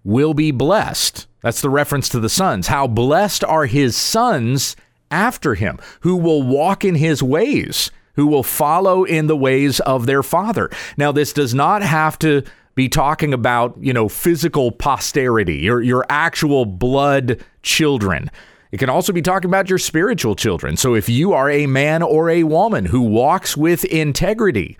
will 0.06 0.34
be 0.34 0.52
blessed. 0.52 1.28
That's 1.42 1.60
the 1.60 1.70
reference 1.70 2.08
to 2.08 2.22
the 2.22 2.30
sons. 2.30 2.68
How 2.68 2.88
blessed 2.88 3.44
are 3.44 3.66
his 3.66 3.98
sons 3.98 4.78
after 5.12 5.56
him, 5.56 5.80
who 6.00 6.16
will 6.16 6.44
walk 6.44 6.86
in 6.86 6.96
his 6.96 7.22
ways, 7.22 7.92
who 8.16 8.28
will 8.28 8.44
follow 8.44 9.04
in 9.04 9.28
the 9.28 9.36
ways 9.36 9.80
of 9.82 10.06
their 10.06 10.24
father. 10.24 10.70
Now, 10.98 11.12
this 11.12 11.34
does 11.34 11.54
not 11.54 11.82
have 11.82 12.18
to 12.20 12.44
be 12.76 12.90
talking 12.90 13.34
about, 13.34 13.78
you 13.80 13.94
know, 13.94 14.10
physical 14.10 14.72
posterity, 14.72 15.58
your, 15.58 15.82
your 15.82 16.06
actual 16.10 16.66
blood 16.66 17.44
children. 17.62 18.32
It 18.72 18.78
can 18.78 18.90
also 18.90 19.14
be 19.14 19.22
talking 19.22 19.50
about 19.50 19.70
your 19.70 19.78
spiritual 19.78 20.36
children. 20.36 20.78
So 20.78 20.96
if 20.96 21.08
you 21.08 21.34
are 21.34 21.50
a 21.50 21.68
man 21.68 22.02
or 22.02 22.30
a 22.30 22.44
woman 22.44 22.86
who 22.86 23.02
walks 23.02 23.56
with 23.56 23.86
integrity, 23.86 24.78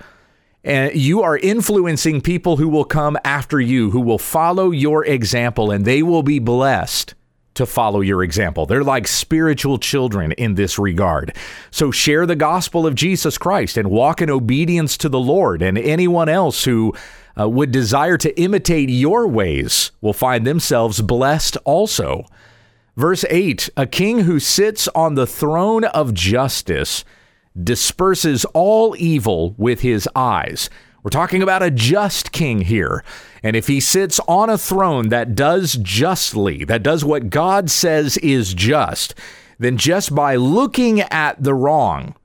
and 0.64 0.96
you 0.96 1.22
are 1.22 1.38
influencing 1.38 2.22
people 2.22 2.58
who 2.58 2.70
will 2.70 2.86
come 2.86 3.18
after 3.24 3.60
you, 3.60 3.92
who 3.92 4.00
will 4.00 4.18
follow 4.18 4.72
your 4.72 5.06
example, 5.06 5.70
and 5.70 5.86
they 5.86 6.02
will 6.02 6.24
be 6.24 6.40
blessed 6.40 7.14
to 7.56 7.66
follow 7.66 8.02
your 8.02 8.24
example. 8.24 8.66
They're 8.66 8.84
like 8.84 9.08
spiritual 9.08 9.78
children 9.78 10.32
in 10.34 10.56
this 10.56 10.80
regard. 10.80 11.36
So 11.72 11.92
share 11.92 12.26
the 12.26 12.36
gospel 12.36 12.88
of 12.88 12.96
Jesus 12.96 13.38
Christ 13.38 13.78
and 13.78 13.90
walk 13.90 14.22
in 14.22 14.30
obedience 14.30 14.98
to 14.98 15.10
the 15.10 15.20
Lord. 15.20 15.62
And 15.62 15.78
anyone 15.78 16.30
else 16.30 16.64
who 16.64 16.94
uh, 17.40 17.50
would 17.50 17.72
desire 17.72 18.18
to 18.18 18.40
imitate 18.40 18.90
your 18.90 19.28
ways 19.28 19.92
will 20.02 20.14
find 20.14 20.46
themselves 20.46 21.02
blessed 21.02 21.58
also. 21.66 22.26
Verse 22.96 23.26
8 23.30 23.70
A 23.76 23.88
king 23.88 24.20
who 24.20 24.40
sits 24.40 24.88
on 24.90 25.16
the 25.16 25.28
throne 25.28 25.84
of 25.86 26.14
justice 26.14 27.04
disperses 27.62 28.46
all 28.54 28.96
evil 28.98 29.54
with 29.58 29.82
his 29.82 30.08
eyes. 30.16 30.70
We're 31.04 31.10
talking 31.10 31.44
about 31.44 31.62
a 31.62 31.70
just 31.70 32.32
king 32.32 32.62
here. 32.62 33.04
And 33.44 33.58
if 33.58 33.68
he 33.68 33.82
sits 33.82 34.22
on 34.26 34.50
a 34.50 34.58
throne 34.58 35.10
that 35.10 35.36
does 35.36 35.74
justly, 35.74 36.64
that 36.64 36.82
does 36.82 37.04
what 37.04 37.30
God 37.30 37.70
says 37.70 38.18
is 38.20 38.54
just, 38.54 39.14
then 39.60 39.78
just 39.78 40.16
by 40.16 40.38
looking 40.38 41.02
at 41.02 41.44
the 41.44 41.54
wrong, 41.54 42.16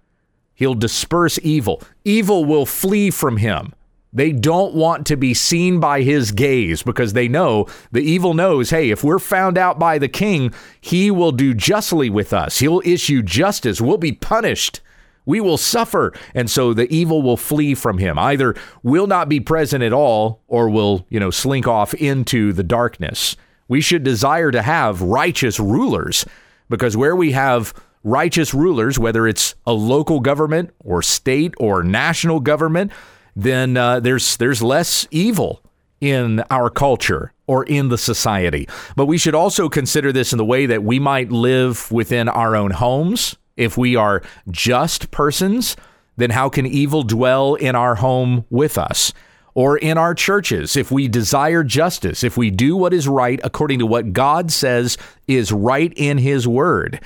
he'll 0.55 0.75
disperse 0.75 1.41
evil. 1.43 1.83
Evil 2.05 2.45
will 2.45 2.67
flee 2.67 3.11
from 3.11 3.39
him. 3.39 3.75
They 4.13 4.31
don't 4.31 4.75
want 4.75 5.07
to 5.09 5.17
be 5.17 5.35
seen 5.35 5.81
by 5.81 6.03
his 6.03 6.31
gaze 6.31 6.85
because 6.85 7.13
they 7.13 7.27
know 7.27 7.67
the 7.91 8.01
evil 8.01 8.33
knows, 8.33 8.71
hey, 8.71 8.91
if 8.91 9.03
we're 9.03 9.19
found 9.19 9.59
out 9.59 9.81
by 9.81 9.99
the 9.99 10.09
king, 10.09 10.55
he 10.81 11.11
will 11.11 11.33
do 11.33 11.53
justly 11.53 12.09
with 12.09 12.33
us. 12.33 12.61
He'll 12.61 12.81
issue 12.85 13.23
justice. 13.23 13.81
We'll 13.81 13.99
be 13.99 14.13
punished 14.13 14.81
we 15.29 15.43
will 15.43 15.59
suffer. 15.59 16.15
And 16.35 16.51
so 16.51 16.73
the 16.73 16.93
evil 16.93 17.21
will 17.21 17.37
flee 17.37 17.75
from 17.75 17.99
him. 17.99 18.19
Either 18.19 18.57
will 18.83 19.07
not 19.07 19.29
be 19.29 19.41
present 19.41 19.85
at 19.85 19.93
all 19.93 20.41
or 20.49 20.71
will, 20.71 21.07
you 21.11 21.21
know, 21.21 21.31
slink 21.31 21.69
off 21.69 21.93
into 21.93 22.55
the 22.55 22.63
darkness. 22.63 23.37
We 23.69 23.83
should 23.83 24.03
desire 24.03 24.51
to 24.51 24.63
have 24.63 25.03
righteous 25.03 25.61
rulers 25.61 26.25
because 26.71 26.97
where 26.97 27.15
we 27.15 27.33
have 27.33 27.75
righteous 28.03 28.55
rulers, 28.55 28.99
whether 28.99 29.29
it's 29.29 29.55
a 29.67 29.75
local 29.75 30.21
government 30.21 30.71
or 30.83 31.03
state 31.03 31.53
or 31.59 31.83
national 31.83 32.41
government, 32.41 32.91
then 33.37 33.77
uh, 33.77 34.01
there's 34.01 34.39
there's 34.39 34.63
less 34.63 35.07
evil 35.11 35.63
in 36.01 36.43
our 36.51 36.71
culture 36.71 37.35
or 37.47 37.65
in 37.65 37.91
the 37.91 37.99
society. 37.99 38.67
But 38.97 39.07
we 39.07 39.19
should 39.19 39.35
also 39.35 39.69
consider 39.69 40.11
this 40.11 40.33
in 40.33 40.39
the 40.39 40.45
way 40.45 40.65
that 40.65 40.83
we 40.83 40.99
might 40.99 41.31
live 41.31 41.93
within 41.93 42.31
our 42.31 42.57
own 42.57 42.71
homes 42.71 43.37
if 43.59 43.77
we 43.77 43.97
are 43.97 44.23
just 44.51 45.11
persons, 45.11 45.77
then 46.17 46.31
how 46.31 46.49
can 46.49 46.67
evil 46.67 47.03
dwell 47.03 47.55
in 47.55 47.75
our 47.75 47.97
home 47.97 48.47
with 48.49 48.79
us? 48.79 49.13
Or 49.55 49.77
in 49.77 49.99
our 49.99 50.15
churches, 50.15 50.77
if 50.77 50.93
we 50.93 51.09
desire 51.09 51.65
justice, 51.65 52.23
if 52.23 52.37
we 52.37 52.51
do 52.51 52.77
what 52.77 52.95
is 52.95 53.09
right 53.09 53.41
according 53.43 53.81
to 53.81 53.87
what 53.87 54.13
God 54.13 54.53
says 54.53 54.97
is 55.27 55.51
right 55.51 55.93
in 55.97 56.19
His 56.19 56.47
Word, 56.47 57.01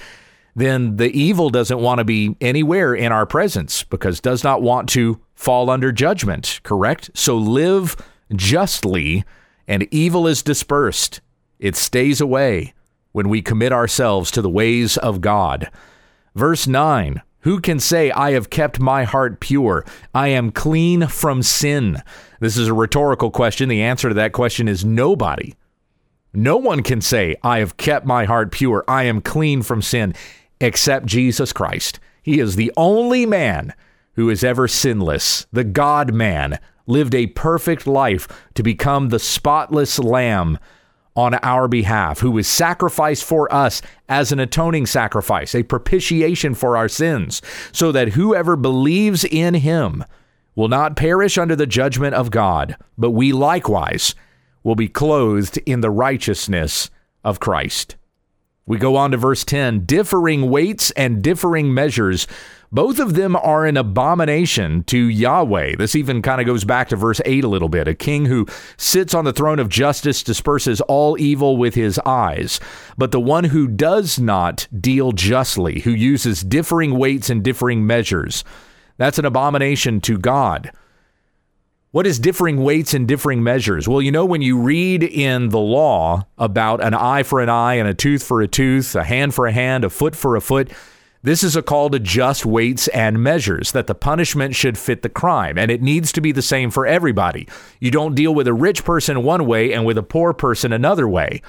then 0.54 0.96
the 0.96 1.10
evil 1.18 1.48
doesn't 1.48 1.80
want 1.80 1.98
to 1.98 2.04
be 2.04 2.36
anywhere 2.42 2.94
in 2.94 3.10
our 3.10 3.24
presence 3.24 3.84
because 3.84 4.20
does 4.20 4.44
not 4.44 4.60
want 4.60 4.88
to 4.90 5.18
fall 5.34 5.70
under 5.70 5.92
judgment, 5.92 6.60
correct? 6.62 7.10
So 7.14 7.38
live 7.38 7.96
justly, 8.34 9.24
and 9.66 9.88
evil 9.90 10.26
is 10.26 10.42
dispersed. 10.42 11.22
It 11.58 11.74
stays 11.74 12.20
away 12.20 12.74
when 13.12 13.30
we 13.30 13.40
commit 13.40 13.72
ourselves 13.72 14.30
to 14.32 14.42
the 14.42 14.50
ways 14.50 14.98
of 14.98 15.22
God. 15.22 15.70
Verse 16.34 16.66
9 16.66 17.22
Who 17.40 17.60
can 17.60 17.78
say, 17.78 18.10
I 18.10 18.32
have 18.32 18.50
kept 18.50 18.80
my 18.80 19.04
heart 19.04 19.40
pure? 19.40 19.84
I 20.14 20.28
am 20.28 20.50
clean 20.50 21.06
from 21.06 21.42
sin? 21.42 22.02
This 22.40 22.56
is 22.56 22.68
a 22.68 22.74
rhetorical 22.74 23.30
question. 23.30 23.68
The 23.68 23.82
answer 23.82 24.08
to 24.08 24.14
that 24.14 24.32
question 24.32 24.68
is 24.68 24.84
nobody. 24.84 25.54
No 26.34 26.56
one 26.56 26.82
can 26.82 27.00
say, 27.00 27.36
I 27.42 27.58
have 27.58 27.76
kept 27.76 28.06
my 28.06 28.24
heart 28.24 28.52
pure. 28.52 28.84
I 28.88 29.04
am 29.04 29.20
clean 29.20 29.62
from 29.62 29.82
sin, 29.82 30.14
except 30.60 31.06
Jesus 31.06 31.52
Christ. 31.52 32.00
He 32.22 32.40
is 32.40 32.56
the 32.56 32.72
only 32.76 33.26
man 33.26 33.74
who 34.14 34.30
is 34.30 34.42
ever 34.42 34.66
sinless, 34.66 35.46
the 35.52 35.64
God 35.64 36.14
man, 36.14 36.58
lived 36.86 37.14
a 37.14 37.26
perfect 37.28 37.86
life 37.86 38.28
to 38.54 38.62
become 38.62 39.08
the 39.08 39.18
spotless 39.18 39.98
lamb 39.98 40.58
on 41.14 41.35
our 41.35 41.68
behalf, 41.68 42.20
who 42.20 42.31
was 42.31 42.48
sacrificed 42.48 43.25
for 43.25 43.53
us 43.53 43.83
as 44.09 44.33
an 44.33 44.40
atoning 44.40 44.87
sacrifice, 44.87 45.55
a 45.55 45.62
propitiation 45.62 46.55
for 46.55 46.77
our 46.77 46.88
sins, 46.88 47.42
so 47.72 47.92
that 47.92 48.11
whoever 48.11 48.57
believes 48.57 49.25
in 49.25 49.55
him 49.55 50.05
will 50.55 50.68
not 50.68 50.96
perish 50.96 51.38
under 51.38 51.57
the 51.57 51.66
judgment 51.66 52.14
of 52.14 52.31
God, 52.31 52.77
but 52.96 53.11
we 53.11 53.33
likewise 53.33 54.14
will 54.62 54.75
be 54.75 54.88
clothed 54.88 55.59
in 55.66 55.81
the 55.81 55.90
righteousness 55.90 56.90
of 57.25 57.40
Christ. 57.40 57.96
We 58.64 58.79
go 58.79 58.96
on 58.96 59.11
to 59.11 59.16
verse 59.16 59.44
10 59.44 59.87
differing 59.87 60.48
weights 60.48 60.92
and 60.92 61.22
differing 61.22 61.75
measures 61.75 62.27
both 62.72 62.98
of 62.98 63.12
them 63.12 63.37
are 63.37 63.66
an 63.66 63.76
abomination 63.76 64.82
to 64.85 64.96
Yahweh. 64.96 65.76
This 65.76 65.94
even 65.94 66.22
kind 66.22 66.40
of 66.40 66.46
goes 66.46 66.64
back 66.64 66.88
to 66.88 66.96
verse 66.96 67.20
8 67.26 67.44
a 67.44 67.48
little 67.48 67.68
bit. 67.68 67.87
A 67.87 67.94
king 67.94 68.24
who 68.24 68.46
sits 68.78 69.12
on 69.12 69.26
the 69.26 69.32
throne 69.32 69.58
of 69.58 69.68
justice 69.68 70.22
disperses 70.22 70.80
all 70.82 71.20
evil 71.20 71.58
with 71.58 71.74
his 71.74 71.98
eyes. 72.06 72.61
But 72.96 73.12
the 73.12 73.20
one 73.20 73.44
who 73.44 73.68
does 73.68 74.18
not 74.18 74.66
deal 74.80 75.12
justly, 75.12 75.80
who 75.80 75.90
uses 75.90 76.42
differing 76.42 76.96
weights 76.98 77.28
and 77.28 77.44
differing 77.44 77.87
measures, 77.87 78.42
that's 78.96 79.18
an 79.18 79.26
abomination 79.26 80.00
to 80.02 80.16
God. 80.16 80.72
What 81.90 82.06
is 82.06 82.18
differing 82.18 82.64
weights 82.64 82.94
and 82.94 83.06
differing 83.06 83.42
measures? 83.42 83.87
Well, 83.87 84.00
you 84.00 84.11
know, 84.11 84.24
when 84.24 84.40
you 84.40 84.58
read 84.58 85.02
in 85.02 85.50
the 85.50 85.58
law 85.58 86.26
about 86.38 86.82
an 86.82 86.94
eye 86.94 87.22
for 87.22 87.42
an 87.42 87.50
eye 87.50 87.74
and 87.74 87.87
a 87.87 87.92
tooth 87.92 88.22
for 88.22 88.40
a 88.40 88.48
tooth, 88.48 88.96
a 88.96 89.04
hand 89.04 89.35
for 89.35 89.46
a 89.46 89.52
hand, 89.52 89.85
a 89.85 89.90
foot 89.90 90.16
for 90.16 90.35
a 90.35 90.40
foot, 90.40 90.70
this 91.22 91.44
is 91.44 91.56
a 91.56 91.62
call 91.62 91.90
to 91.90 91.98
just 91.98 92.44
weights 92.44 92.88
and 92.88 93.22
measures, 93.22 93.72
that 93.72 93.87
the 93.87 93.94
punishment 93.94 94.54
should 94.54 94.76
fit 94.76 95.02
the 95.02 95.08
crime, 95.08 95.56
and 95.56 95.70
it 95.70 95.82
needs 95.82 96.12
to 96.12 96.20
be 96.20 96.32
the 96.32 96.42
same 96.42 96.70
for 96.70 96.87
everybody. 96.87 97.48
You 97.80 97.90
don't 97.90 98.14
deal 98.14 98.35
with 98.35 98.48
a 98.48 98.54
rich 98.54 98.85
person 98.85 99.22
one 99.22 99.46
way 99.46 99.72
and 99.72 99.85
with 99.85 99.98
a 99.98 100.02
poor 100.02 100.32
person 100.32 100.72
another 100.72 101.08
way. 101.08 101.40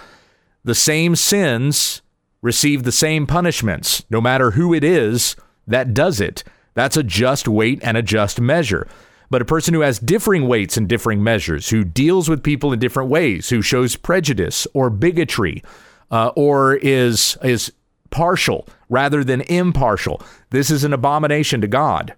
The 0.64 0.76
same 0.76 1.16
sins 1.16 2.02
receive 2.42 2.84
the 2.84 2.92
same 2.92 3.26
punishments, 3.26 4.04
no 4.10 4.22
matter 4.22 4.52
who 4.52 4.74
it 4.74 4.84
is 4.84 5.36
that 5.68 5.94
does 5.94 6.20
it. 6.20 6.44
That's 6.74 6.98
a 6.98 7.04
just 7.04 7.48
weight 7.48 7.80
and 7.84 7.98
a 7.98 8.02
just 8.02 8.42
measure. 8.42 8.88
But 9.30 9.42
a 9.42 9.46
person 9.46 9.74
who 9.74 9.82
has 9.82 10.00
differing 10.00 10.48
weights 10.48 10.78
and 10.78 10.88
differing 10.88 11.24
measures, 11.24 11.70
who 11.70 11.84
deals 11.84 12.30
with 12.30 12.44
people 12.44 12.72
in 12.74 12.80
different 12.80 13.10
ways, 13.10 13.50
who 13.50 13.62
shows 13.62 13.96
prejudice 13.96 14.68
or 14.74 14.90
bigotry, 14.90 15.64
uh, 16.12 16.32
or 16.36 16.76
is 16.76 17.38
is 17.44 17.72
partial 18.14 18.68
rather 18.90 19.24
than 19.24 19.42
impartial. 19.42 20.22
This 20.52 20.70
is 20.70 20.84
an 20.84 20.94
abomination 20.94 21.60
to 21.62 21.68
God. 21.68 22.14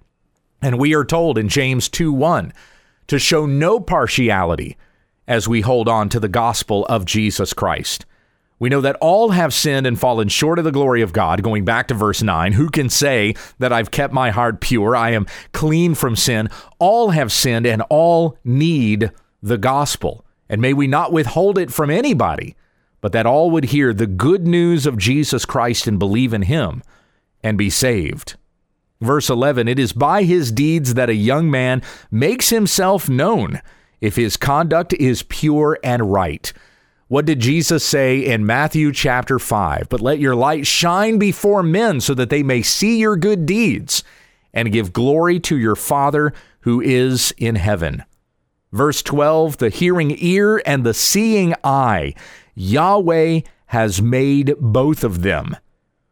And 0.61 0.77
we 0.77 0.93
are 0.93 1.05
told 1.05 1.37
in 1.37 1.47
James 1.47 1.87
2 1.89 2.11
1 2.11 2.53
to 3.07 3.17
show 3.17 3.45
no 3.45 3.79
partiality 3.79 4.77
as 5.27 5.47
we 5.47 5.61
hold 5.61 5.87
on 5.87 6.09
to 6.09 6.19
the 6.19 6.27
gospel 6.27 6.85
of 6.87 7.05
Jesus 7.05 7.53
Christ. 7.53 8.05
We 8.59 8.69
know 8.69 8.81
that 8.81 8.97
all 9.01 9.31
have 9.31 9.53
sinned 9.53 9.87
and 9.87 9.99
fallen 9.99 10.27
short 10.27 10.59
of 10.59 10.65
the 10.65 10.71
glory 10.71 11.01
of 11.01 11.13
God. 11.13 11.43
Going 11.43 11.65
back 11.65 11.87
to 11.89 11.93
verse 11.93 12.21
9, 12.21 12.53
who 12.53 12.69
can 12.69 12.89
say 12.89 13.35
that 13.59 13.73
I've 13.73 13.91
kept 13.91 14.13
my 14.13 14.31
heart 14.31 14.61
pure? 14.61 14.95
I 14.95 15.11
am 15.11 15.27
clean 15.51 15.93
from 15.93 16.15
sin. 16.15 16.49
All 16.79 17.09
have 17.09 17.31
sinned 17.31 17.65
and 17.65 17.81
all 17.89 18.37
need 18.43 19.11
the 19.41 19.57
gospel. 19.57 20.25
And 20.49 20.61
may 20.61 20.73
we 20.73 20.87
not 20.87 21.11
withhold 21.11 21.57
it 21.57 21.71
from 21.71 21.89
anybody, 21.89 22.55
but 23.01 23.11
that 23.11 23.25
all 23.25 23.51
would 23.51 23.65
hear 23.65 23.93
the 23.93 24.07
good 24.07 24.47
news 24.47 24.85
of 24.85 24.97
Jesus 24.97 25.45
Christ 25.45 25.87
and 25.87 25.99
believe 25.99 26.33
in 26.33 26.43
him 26.43 26.81
and 27.43 27.57
be 27.57 27.69
saved. 27.69 28.35
Verse 29.01 29.29
11 29.29 29.67
It 29.67 29.79
is 29.79 29.93
by 29.93 30.23
his 30.23 30.51
deeds 30.51 30.93
that 30.93 31.09
a 31.09 31.15
young 31.15 31.49
man 31.51 31.81
makes 32.09 32.49
himself 32.49 33.09
known 33.09 33.61
if 34.01 34.15
his 34.15 34.37
conduct 34.37 34.93
is 34.93 35.23
pure 35.23 35.77
and 35.83 36.11
right. 36.11 36.51
What 37.07 37.25
did 37.25 37.39
Jesus 37.39 37.83
say 37.83 38.25
in 38.25 38.47
Matthew 38.47 38.91
chapter 38.91 39.37
5? 39.37 39.89
But 39.89 40.01
let 40.01 40.19
your 40.19 40.35
light 40.35 40.65
shine 40.65 41.19
before 41.19 41.61
men 41.61 42.01
so 42.01 42.15
that 42.15 42.31
they 42.31 42.41
may 42.41 42.63
see 42.63 42.97
your 42.97 43.15
good 43.15 43.45
deeds 43.45 44.03
and 44.53 44.71
give 44.71 44.91
glory 44.91 45.39
to 45.41 45.57
your 45.57 45.75
Father 45.75 46.33
who 46.61 46.81
is 46.81 47.31
in 47.37 47.55
heaven. 47.55 48.03
Verse 48.75 49.01
12 49.01 49.55
the 49.55 49.69
hearing 49.69 50.17
ear 50.19 50.61
and 50.65 50.85
the 50.85 50.93
seeing 50.93 51.53
eye. 51.63 52.13
Yahweh 52.55 53.39
has 53.67 54.01
made 54.01 54.53
both 54.59 55.05
of 55.05 55.21
them. 55.21 55.55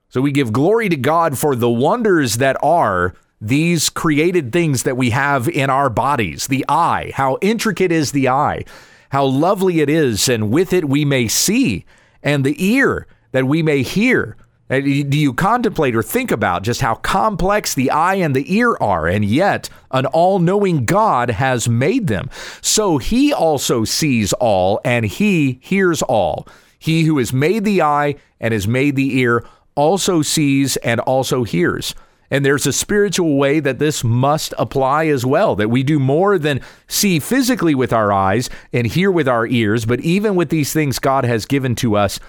So 0.07 0.21
we 0.21 0.31
give 0.31 0.53
glory 0.53 0.87
to 0.87 0.95
God 0.95 1.37
for 1.37 1.57
the 1.57 1.69
wonders 1.69 2.37
that 2.37 2.55
are 2.63 3.15
these 3.41 3.89
created 3.89 4.53
things 4.53 4.83
that 4.83 4.95
we 4.95 5.09
have 5.09 5.49
in 5.49 5.69
our 5.69 5.89
bodies. 5.89 6.47
The 6.47 6.63
eye, 6.69 7.11
how 7.15 7.37
intricate 7.41 7.91
is 7.91 8.13
the 8.13 8.29
eye, 8.29 8.63
how 9.09 9.25
lovely 9.25 9.81
it 9.81 9.89
is, 9.89 10.29
and 10.29 10.49
with 10.49 10.71
it 10.71 10.87
we 10.87 11.03
may 11.03 11.27
see, 11.27 11.83
and 12.21 12.45
the 12.45 12.55
ear 12.65 13.07
that 13.33 13.45
we 13.45 13.61
may 13.61 13.83
hear. 13.83 14.37
Uh, 14.73 14.79
do 14.79 15.19
you 15.19 15.33
contemplate 15.33 15.95
or 15.95 16.01
think 16.01 16.31
about 16.31 16.63
just 16.63 16.81
how 16.81 16.95
complex 16.95 17.75
the 17.75 17.91
eye 17.91 18.15
and 18.15 18.35
the 18.35 18.55
ear 18.55 18.75
are, 18.81 19.07
and 19.07 19.23
yet 19.23 19.69
an 19.91 20.07
all 20.07 20.39
knowing 20.39 20.83
God 20.85 21.29
has 21.29 21.69
made 21.69 22.07
them? 22.07 22.27
So 22.59 22.97
he 22.97 23.31
also 23.31 23.83
sees 23.83 24.33
all 24.33 24.81
and 24.83 25.05
he 25.05 25.59
hears 25.61 26.01
all. 26.01 26.47
He 26.79 27.03
who 27.03 27.19
has 27.19 27.31
made 27.31 27.65
the 27.65 27.83
eye 27.83 28.15
and 28.39 28.51
has 28.51 28.67
made 28.67 28.95
the 28.95 29.19
ear 29.19 29.45
also 29.75 30.23
sees 30.23 30.75
and 30.77 30.99
also 31.01 31.43
hears. 31.43 31.93
And 32.31 32.43
there's 32.43 32.65
a 32.65 32.73
spiritual 32.73 33.37
way 33.37 33.59
that 33.59 33.77
this 33.77 34.03
must 34.03 34.55
apply 34.57 35.05
as 35.05 35.23
well, 35.23 35.55
that 35.55 35.69
we 35.69 35.83
do 35.83 35.99
more 35.99 36.39
than 36.39 36.61
see 36.87 37.19
physically 37.19 37.75
with 37.75 37.93
our 37.93 38.11
eyes 38.11 38.49
and 38.71 38.87
hear 38.87 39.11
with 39.11 39.27
our 39.27 39.45
ears, 39.45 39.85
but 39.85 39.99
even 39.99 40.35
with 40.35 40.49
these 40.49 40.73
things 40.73 40.97
God 40.97 41.25
has 41.25 41.45
given 41.45 41.75
to 41.75 41.95
us, 41.95 42.19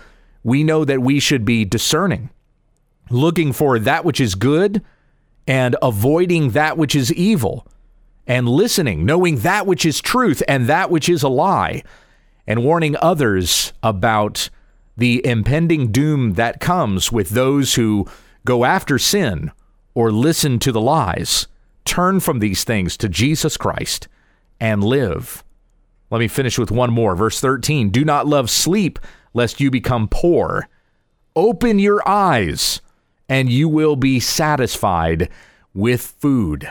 we 0.45 0.63
know 0.63 0.85
that 0.85 1.03
we 1.03 1.19
should 1.19 1.45
be 1.45 1.65
discerning, 1.65 2.31
looking 3.11 3.53
for 3.53 3.79
that 3.79 4.05
which 4.05 4.21
is 4.21 4.37
good 4.37 4.85
and 5.47 5.75
avoiding 5.83 6.51
that 6.51 6.79
which 6.79 6.95
is 6.95 7.13
evil, 7.13 7.67
and 8.27 8.49
listening, 8.49 9.05
knowing 9.05 9.39
that 9.39 9.67
which 9.67 9.85
is 9.85 10.01
truth 10.01 10.43
and 10.47 10.67
that 10.67 10.91
which 10.91 11.09
is 11.09 11.23
a 11.23 11.29
lie, 11.29 11.83
and 12.47 12.65
warning 12.65 12.97
others 13.01 13.73
about 13.83 14.49
the 14.97 15.25
impending 15.27 15.91
doom 15.91 16.35
that 16.35 16.61
comes 16.61 17.11
with 17.11 17.31
those 17.31 17.75
who 17.75 18.07
go 18.45 18.65
after 18.65 18.99
sin 18.99 19.51
or 19.95 20.13
listen 20.13 20.59
to 20.59 20.73
the 20.73 20.81
lies. 20.81 21.47
Turn 21.85 22.21
from 22.21 22.39
these 22.39 22.65
things 22.65 22.97
to 22.99 23.09
Jesus 23.09 23.57
Christ 23.57 24.09
and 24.61 24.83
live. 24.83 25.45
Let 26.11 26.19
me 26.19 26.29
finish 26.29 26.59
with 26.59 26.71
one 26.71 26.93
more. 26.93 27.17
Verse 27.17 27.41
13 27.41 27.91
Do 27.91 28.05
not 28.05 28.27
love 28.27 28.49
sleep, 28.51 28.99
lest 29.35 29.61
you 29.61 29.71
become 29.71 30.09
poor. 30.09 30.69
Open 31.37 31.79
your 31.79 32.07
eyes, 32.09 32.81
and 33.29 33.51
you 33.51 33.69
will 33.69 33.97
be 33.97 34.21
satisfied 34.21 35.29
with 35.75 36.01
food. 36.01 36.71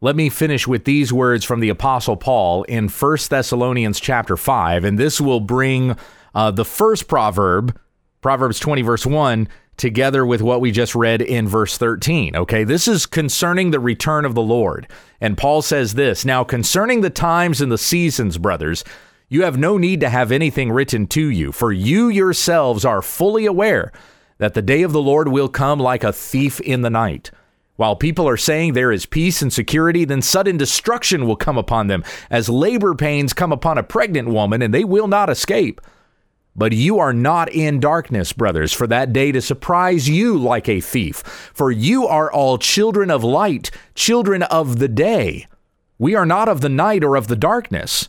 Let 0.00 0.14
me 0.14 0.28
finish 0.28 0.68
with 0.68 0.84
these 0.84 1.12
words 1.12 1.44
from 1.44 1.58
the 1.58 1.70
apostle 1.70 2.16
Paul 2.16 2.62
in 2.64 2.88
1 2.88 3.18
Thessalonians 3.28 3.98
chapter 3.98 4.36
5 4.36 4.84
and 4.84 4.96
this 4.96 5.20
will 5.20 5.40
bring 5.40 5.96
uh, 6.36 6.52
the 6.52 6.64
first 6.64 7.08
proverb, 7.08 7.76
Proverbs 8.20 8.60
20 8.60 8.82
verse 8.82 9.04
1 9.04 9.48
together 9.76 10.26
with 10.26 10.42
what 10.42 10.60
we 10.60 10.70
just 10.70 10.94
read 10.94 11.22
in 11.22 11.48
verse 11.48 11.78
13. 11.78 12.36
Okay, 12.36 12.64
this 12.64 12.86
is 12.86 13.06
concerning 13.06 13.70
the 13.70 13.80
return 13.80 14.24
of 14.24 14.34
the 14.34 14.42
Lord. 14.42 14.86
And 15.20 15.38
Paul 15.38 15.62
says 15.62 15.94
this 15.94 16.24
Now, 16.24 16.44
concerning 16.44 17.00
the 17.00 17.10
times 17.10 17.60
and 17.60 17.72
the 17.72 17.78
seasons, 17.78 18.36
brothers, 18.36 18.84
you 19.28 19.42
have 19.42 19.58
no 19.58 19.76
need 19.76 20.00
to 20.00 20.08
have 20.08 20.32
anything 20.32 20.72
written 20.72 21.06
to 21.08 21.28
you, 21.28 21.52
for 21.52 21.70
you 21.70 22.08
yourselves 22.08 22.84
are 22.84 23.02
fully 23.02 23.44
aware 23.44 23.92
that 24.38 24.54
the 24.54 24.62
day 24.62 24.82
of 24.82 24.92
the 24.92 25.02
Lord 25.02 25.28
will 25.28 25.48
come 25.48 25.78
like 25.78 26.02
a 26.02 26.12
thief 26.12 26.60
in 26.60 26.82
the 26.82 26.90
night. 26.90 27.30
While 27.76 27.94
people 27.94 28.28
are 28.28 28.36
saying 28.36 28.72
there 28.72 28.90
is 28.90 29.06
peace 29.06 29.42
and 29.42 29.52
security, 29.52 30.04
then 30.04 30.22
sudden 30.22 30.56
destruction 30.56 31.26
will 31.26 31.36
come 31.36 31.58
upon 31.58 31.86
them, 31.86 32.02
as 32.30 32.48
labor 32.48 32.94
pains 32.94 33.32
come 33.32 33.52
upon 33.52 33.78
a 33.78 33.82
pregnant 33.82 34.28
woman, 34.28 34.62
and 34.62 34.72
they 34.72 34.84
will 34.84 35.06
not 35.06 35.30
escape. 35.30 35.80
But 36.56 36.72
you 36.72 36.98
are 36.98 37.12
not 37.12 37.52
in 37.52 37.78
darkness, 37.78 38.32
brothers, 38.32 38.72
for 38.72 38.88
that 38.88 39.12
day 39.12 39.30
to 39.30 39.40
surprise 39.40 40.08
you 40.08 40.36
like 40.36 40.68
a 40.68 40.80
thief. 40.80 41.18
For 41.54 41.70
you 41.70 42.06
are 42.08 42.32
all 42.32 42.58
children 42.58 43.12
of 43.12 43.22
light, 43.22 43.70
children 43.94 44.42
of 44.42 44.80
the 44.80 44.88
day. 44.88 45.46
We 45.98 46.16
are 46.16 46.26
not 46.26 46.48
of 46.48 46.60
the 46.60 46.68
night 46.68 47.04
or 47.04 47.14
of 47.14 47.28
the 47.28 47.36
darkness. 47.36 48.08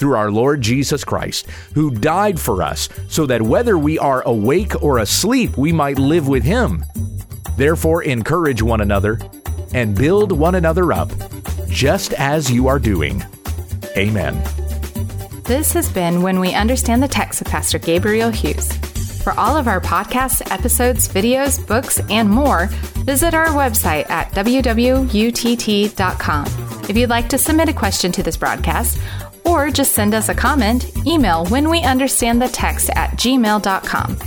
through 0.00 0.16
our 0.16 0.32
Lord 0.32 0.60
Jesus 0.62 1.04
Christ, 1.04 1.46
who 1.74 1.90
died 1.90 2.40
for 2.40 2.62
us, 2.62 2.88
so 3.08 3.26
that 3.26 3.42
whether 3.42 3.78
we 3.78 3.98
are 3.98 4.22
awake 4.22 4.82
or 4.82 4.98
asleep, 4.98 5.56
we 5.56 5.72
might 5.72 5.98
live 5.98 6.26
with 6.26 6.42
him. 6.42 6.84
Therefore, 7.56 8.02
encourage 8.02 8.62
one 8.62 8.80
another 8.80 9.20
and 9.74 9.94
build 9.94 10.32
one 10.32 10.56
another 10.56 10.92
up, 10.92 11.12
just 11.68 12.14
as 12.14 12.50
you 12.50 12.66
are 12.66 12.78
doing. 12.78 13.22
Amen. 13.96 14.42
This 15.44 15.72
has 15.74 15.88
been 15.90 16.22
When 16.22 16.40
We 16.40 16.54
Understand 16.54 17.02
the 17.02 17.08
Text 17.08 17.40
with 17.40 17.48
Pastor 17.50 17.78
Gabriel 17.78 18.30
Hughes. 18.30 18.72
For 19.22 19.38
all 19.38 19.56
of 19.56 19.68
our 19.68 19.80
podcasts, 19.80 20.50
episodes, 20.50 21.06
videos, 21.08 21.64
books, 21.66 22.00
and 22.08 22.30
more, 22.30 22.68
visit 23.04 23.34
our 23.34 23.48
website 23.48 24.08
at 24.08 24.32
wwutt.com. 24.32 25.10
If 26.88 26.96
you'd 26.96 27.10
like 27.10 27.28
to 27.28 27.36
submit 27.36 27.68
a 27.68 27.74
question 27.74 28.12
to 28.12 28.22
this 28.22 28.38
broadcast, 28.38 28.98
or 29.44 29.70
just 29.70 29.92
send 29.92 30.14
us 30.14 30.28
a 30.28 30.34
comment, 30.34 30.90
email 31.06 31.46
when 31.46 31.68
we 31.68 31.82
understand 31.82 32.40
the 32.40 32.48
text 32.48 32.90
at 32.90 33.10
gmail.com 33.12 34.18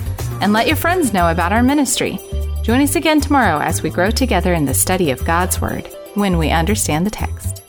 and 0.41 0.53
let 0.53 0.67
your 0.67 0.75
friends 0.75 1.13
know 1.13 1.31
about 1.31 1.53
our 1.53 1.63
ministry. 1.63 2.19
Join 2.63 2.81
us 2.81 2.95
again 2.95 3.21
tomorrow 3.21 3.59
as 3.59 3.83
we 3.83 3.89
grow 3.89 4.11
together 4.11 4.53
in 4.53 4.65
the 4.65 4.73
study 4.73 5.11
of 5.11 5.23
God's 5.25 5.59
Word 5.59 5.87
when 6.15 6.37
we 6.37 6.49
understand 6.49 7.05
the 7.05 7.11
text. 7.11 7.61